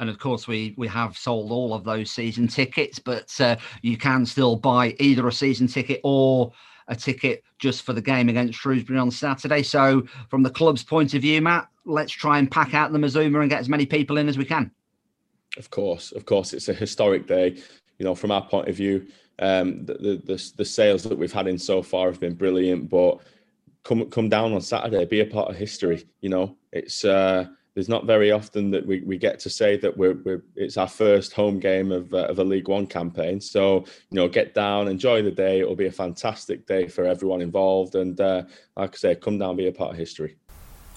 And 0.00 0.08
of 0.08 0.18
course, 0.18 0.46
we 0.46 0.74
we 0.76 0.86
have 0.86 1.18
sold 1.18 1.50
all 1.50 1.74
of 1.74 1.82
those 1.82 2.10
season 2.10 2.46
tickets, 2.46 3.00
but 3.00 3.38
uh, 3.40 3.56
you 3.82 3.96
can 3.96 4.24
still 4.24 4.54
buy 4.54 4.94
either 5.00 5.26
a 5.26 5.32
season 5.32 5.66
ticket 5.66 6.00
or 6.04 6.52
a 6.86 6.94
ticket 6.94 7.42
just 7.58 7.82
for 7.82 7.92
the 7.92 8.00
game 8.00 8.28
against 8.28 8.60
Shrewsbury 8.60 8.98
on 8.98 9.10
Saturday. 9.10 9.64
So, 9.64 10.04
from 10.28 10.44
the 10.44 10.50
club's 10.50 10.84
point 10.84 11.14
of 11.14 11.22
view, 11.22 11.42
Matt, 11.42 11.68
let's 11.84 12.12
try 12.12 12.38
and 12.38 12.48
pack 12.48 12.74
out 12.74 12.92
the 12.92 12.98
Mazuma 13.00 13.40
and 13.40 13.50
get 13.50 13.58
as 13.58 13.68
many 13.68 13.86
people 13.86 14.18
in 14.18 14.28
as 14.28 14.38
we 14.38 14.44
can. 14.44 14.70
Of 15.56 15.70
course, 15.70 16.12
of 16.12 16.24
course, 16.24 16.52
it's 16.52 16.68
a 16.68 16.74
historic 16.74 17.26
day. 17.26 17.60
You 17.98 18.04
know, 18.04 18.14
from 18.14 18.30
our 18.30 18.46
point 18.46 18.68
of 18.68 18.76
view, 18.76 19.04
um, 19.38 19.84
the, 19.86 20.20
the 20.24 20.52
the 20.56 20.64
sales 20.64 21.02
that 21.04 21.18
we've 21.18 21.32
had 21.32 21.46
in 21.46 21.58
so 21.58 21.82
far 21.82 22.08
have 22.08 22.20
been 22.20 22.34
brilliant, 22.34 22.88
but 22.88 23.20
come 23.84 24.08
come 24.10 24.28
down 24.28 24.52
on 24.52 24.60
Saturday, 24.60 25.04
be 25.04 25.20
a 25.20 25.26
part 25.26 25.50
of 25.50 25.56
history. 25.56 26.06
You 26.20 26.30
know, 26.30 26.56
it's 26.72 27.04
uh, 27.04 27.46
there's 27.74 27.88
not 27.88 28.06
very 28.06 28.32
often 28.32 28.72
that 28.72 28.84
we, 28.84 29.02
we 29.02 29.16
get 29.16 29.38
to 29.38 29.48
say 29.48 29.76
that 29.76 29.96
we're, 29.96 30.14
we're 30.24 30.42
it's 30.56 30.76
our 30.76 30.88
first 30.88 31.32
home 31.32 31.60
game 31.60 31.92
of, 31.92 32.12
uh, 32.12 32.26
of 32.26 32.40
a 32.40 32.44
League 32.44 32.66
One 32.66 32.88
campaign. 32.88 33.40
So 33.40 33.84
you 34.10 34.16
know, 34.16 34.28
get 34.28 34.52
down, 34.52 34.88
enjoy 34.88 35.22
the 35.22 35.30
day. 35.30 35.60
It'll 35.60 35.76
be 35.76 35.86
a 35.86 35.92
fantastic 35.92 36.66
day 36.66 36.88
for 36.88 37.04
everyone 37.04 37.40
involved, 37.40 37.94
and 37.94 38.20
uh, 38.20 38.42
like 38.76 38.94
I 38.94 38.96
say, 38.96 39.14
come 39.14 39.38
down, 39.38 39.56
be 39.56 39.68
a 39.68 39.72
part 39.72 39.92
of 39.92 39.96
history. 39.96 40.36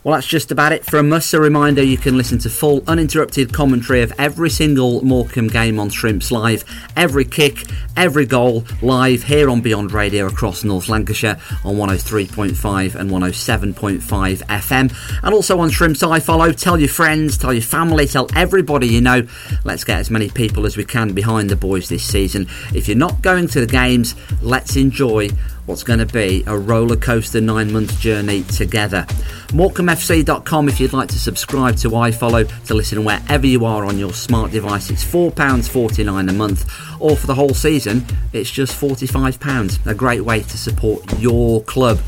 Well, 0.04 0.16
that's 0.16 0.26
just 0.26 0.50
about 0.50 0.72
it 0.72 0.84
from 0.84 1.14
us. 1.14 1.32
A 1.32 1.40
reminder 1.40 1.84
you 1.84 1.96
can 1.96 2.18
listen 2.18 2.40
to 2.40 2.50
full, 2.50 2.84
uninterrupted 2.88 3.54
commentary 3.54 4.02
of 4.02 4.12
every 4.18 4.50
single 4.50 5.06
Morecambe 5.06 5.50
game 5.50 5.80
on 5.80 5.92
Shrimps 5.92 6.32
Live, 6.32 6.64
every 6.96 7.24
kick, 7.24 7.68
every 7.96 8.26
goal 8.26 8.66
live 8.82 9.22
here 9.22 9.48
on 9.48 9.62
Beyond 9.62 9.92
Radio 9.92 10.26
across 10.26 10.64
North 10.64 10.90
Lancashire 10.90 11.40
on 11.64 11.76
103.5 11.76 12.96
and 12.96 13.12
107.5 13.12 14.38
FM, 14.48 15.22
and 15.24 15.36
also 15.36 15.60
on 15.60 15.70
Shrimps 15.70 16.02
iFollow. 16.02 16.60
Tell 16.60 16.80
your 16.80 16.90
friends, 16.90 17.38
tell 17.38 17.54
your 17.54 17.62
family, 17.62 18.08
tell 18.08 18.28
everybody 18.36 18.88
you 18.88 19.02
know. 19.02 19.28
Let's 19.66 19.84
get 19.84 20.00
as 20.00 20.10
many 20.10 20.32
people 20.32 20.66
as 20.66 20.78
we 20.78 20.84
can 20.84 21.14
behind 21.14 21.52
the 21.52 21.56
boys 21.56 21.90
this 21.90 22.04
season. 22.04 22.48
If 22.74 22.88
you're 22.88 22.98
not 22.98 23.22
going 23.22 23.50
to 23.50 23.60
the 23.60 23.72
games, 23.72 24.16
let's 24.42 24.76
enjoy 24.78 25.30
what's 25.66 25.84
going 25.84 26.00
to 26.00 26.06
be 26.06 26.44
a 26.48 26.58
roller 26.58 26.96
coaster 26.96 27.42
nine 27.42 27.72
month 27.72 28.00
journey 28.00 28.44
together. 28.44 29.06
MorecambeFC.com 29.50 30.70
if 30.70 30.80
you'd 30.80 30.94
like 30.94 31.10
to 31.10 31.20
subscribe 31.20 31.76
to 31.78 31.90
iFollow 31.90 32.66
to 32.66 32.74
listen 32.74 33.04
wherever 33.04 33.46
you 33.46 33.66
are 33.66 33.86
on 33.86 33.98
your 33.98 34.14
smart 34.14 34.52
device. 34.52 34.90
It's 34.90 35.04
£4.49 35.04 36.30
a 36.30 36.34
month, 36.34 36.72
or 37.00 37.16
for 37.16 37.28
the 37.28 37.36
whole 37.36 37.54
season, 37.54 38.06
it's 38.34 38.50
just 38.50 38.80
£45. 38.80 39.86
A 39.86 39.94
great 39.94 40.22
way 40.22 40.42
to 40.42 40.58
support 40.58 41.20
your 41.20 41.62
club. 41.64 42.00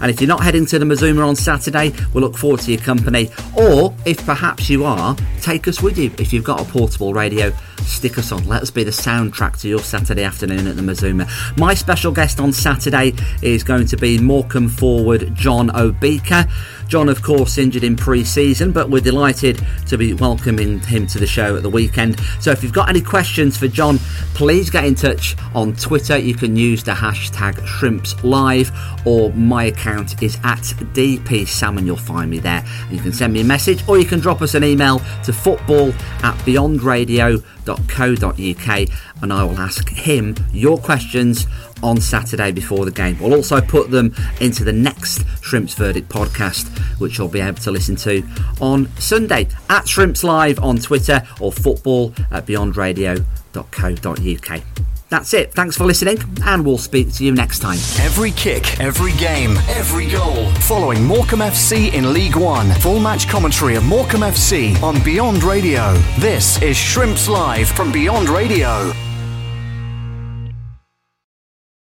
And 0.00 0.10
if 0.10 0.20
you're 0.20 0.28
not 0.28 0.42
heading 0.42 0.66
to 0.66 0.78
the 0.78 0.84
Mazuma 0.84 1.26
on 1.26 1.36
Saturday, 1.36 1.92
we'll 2.12 2.22
look 2.22 2.36
forward 2.36 2.60
to 2.60 2.72
your 2.72 2.80
company. 2.80 3.30
Or 3.56 3.94
if 4.04 4.24
perhaps 4.24 4.68
you 4.70 4.84
are, 4.84 5.16
take 5.40 5.68
us 5.68 5.82
with 5.82 5.98
you. 5.98 6.12
If 6.18 6.32
you've 6.32 6.44
got 6.44 6.60
a 6.60 6.64
portable 6.64 7.14
radio, 7.14 7.52
stick 7.84 8.18
us 8.18 8.32
on. 8.32 8.46
Let 8.46 8.62
us 8.62 8.70
be 8.70 8.84
the 8.84 8.90
soundtrack 8.90 9.60
to 9.60 9.68
your 9.68 9.80
Saturday 9.80 10.24
afternoon 10.24 10.66
at 10.66 10.76
the 10.76 10.82
Mazuma. 10.82 11.26
My 11.56 11.74
special 11.74 12.12
guest 12.12 12.40
on 12.40 12.52
Saturday 12.52 13.14
is 13.42 13.62
going 13.62 13.86
to 13.86 13.96
be 13.96 14.18
Morecambe 14.18 14.68
forward 14.68 15.34
John 15.34 15.68
Obika. 15.70 16.50
John, 16.90 17.08
of 17.08 17.22
course, 17.22 17.56
injured 17.56 17.84
in 17.84 17.94
pre 17.94 18.24
season, 18.24 18.72
but 18.72 18.90
we're 18.90 19.00
delighted 19.00 19.64
to 19.86 19.96
be 19.96 20.12
welcoming 20.12 20.80
him 20.80 21.06
to 21.06 21.20
the 21.20 21.26
show 21.26 21.54
at 21.54 21.62
the 21.62 21.70
weekend. 21.70 22.18
So 22.40 22.50
if 22.50 22.64
you've 22.64 22.72
got 22.72 22.88
any 22.88 23.00
questions 23.00 23.56
for 23.56 23.68
John, 23.68 23.98
please 24.34 24.70
get 24.70 24.84
in 24.84 24.96
touch 24.96 25.36
on 25.54 25.76
Twitter. 25.76 26.18
You 26.18 26.34
can 26.34 26.56
use 26.56 26.82
the 26.82 26.90
hashtag 26.90 27.64
Shrimps 27.64 28.24
Live, 28.24 28.72
or 29.06 29.32
my 29.34 29.66
account 29.66 30.20
is 30.20 30.36
at 30.42 30.62
DP 30.92 31.46
Salmon. 31.46 31.86
You'll 31.86 31.96
find 31.96 32.28
me 32.28 32.40
there. 32.40 32.64
You 32.90 32.98
can 32.98 33.12
send 33.12 33.34
me 33.34 33.42
a 33.42 33.44
message, 33.44 33.88
or 33.88 33.96
you 33.96 34.04
can 34.04 34.18
drop 34.18 34.42
us 34.42 34.54
an 34.54 34.64
email 34.64 34.98
to 35.22 35.32
football 35.32 35.90
at 36.24 36.34
beyondradio.co.uk 36.44 38.88
and 39.22 39.32
I 39.32 39.44
will 39.44 39.58
ask 39.58 39.88
him 39.88 40.34
your 40.52 40.78
questions 40.78 41.46
on 41.82 42.00
Saturday 42.00 42.52
before 42.52 42.84
the 42.84 42.90
game. 42.90 43.18
We'll 43.20 43.34
also 43.34 43.60
put 43.60 43.90
them 43.90 44.14
into 44.40 44.64
the 44.64 44.72
next 44.72 45.24
Shrimps 45.42 45.74
Verdict 45.74 46.08
podcast, 46.08 46.68
which 47.00 47.18
you'll 47.18 47.28
be 47.28 47.40
able 47.40 47.60
to 47.60 47.70
listen 47.70 47.96
to 47.96 48.22
on 48.60 48.88
Sunday 48.98 49.48
at 49.68 49.88
Shrimps 49.88 50.24
Live 50.24 50.58
on 50.60 50.78
Twitter 50.78 51.22
or 51.40 51.52
football 51.52 52.14
at 52.30 52.46
beyondradio.co.uk. 52.46 54.62
That's 55.10 55.34
it. 55.34 55.52
Thanks 55.52 55.76
for 55.76 55.84
listening, 55.84 56.18
and 56.44 56.64
we'll 56.64 56.78
speak 56.78 57.12
to 57.14 57.24
you 57.24 57.32
next 57.32 57.58
time. 57.58 57.78
Every 57.98 58.30
kick, 58.30 58.78
every 58.78 59.10
game, 59.14 59.56
every 59.68 60.08
goal. 60.08 60.48
Following 60.60 61.04
Morecambe 61.04 61.40
FC 61.40 61.92
in 61.92 62.12
League 62.12 62.36
One. 62.36 62.70
Full 62.74 63.00
match 63.00 63.28
commentary 63.28 63.74
of 63.74 63.84
Morecambe 63.84 64.20
FC 64.20 64.80
on 64.80 65.02
Beyond 65.02 65.42
Radio. 65.42 65.94
This 66.20 66.62
is 66.62 66.76
Shrimps 66.76 67.28
Live 67.28 67.68
from 67.68 67.90
Beyond 67.90 68.28
Radio. 68.28 68.92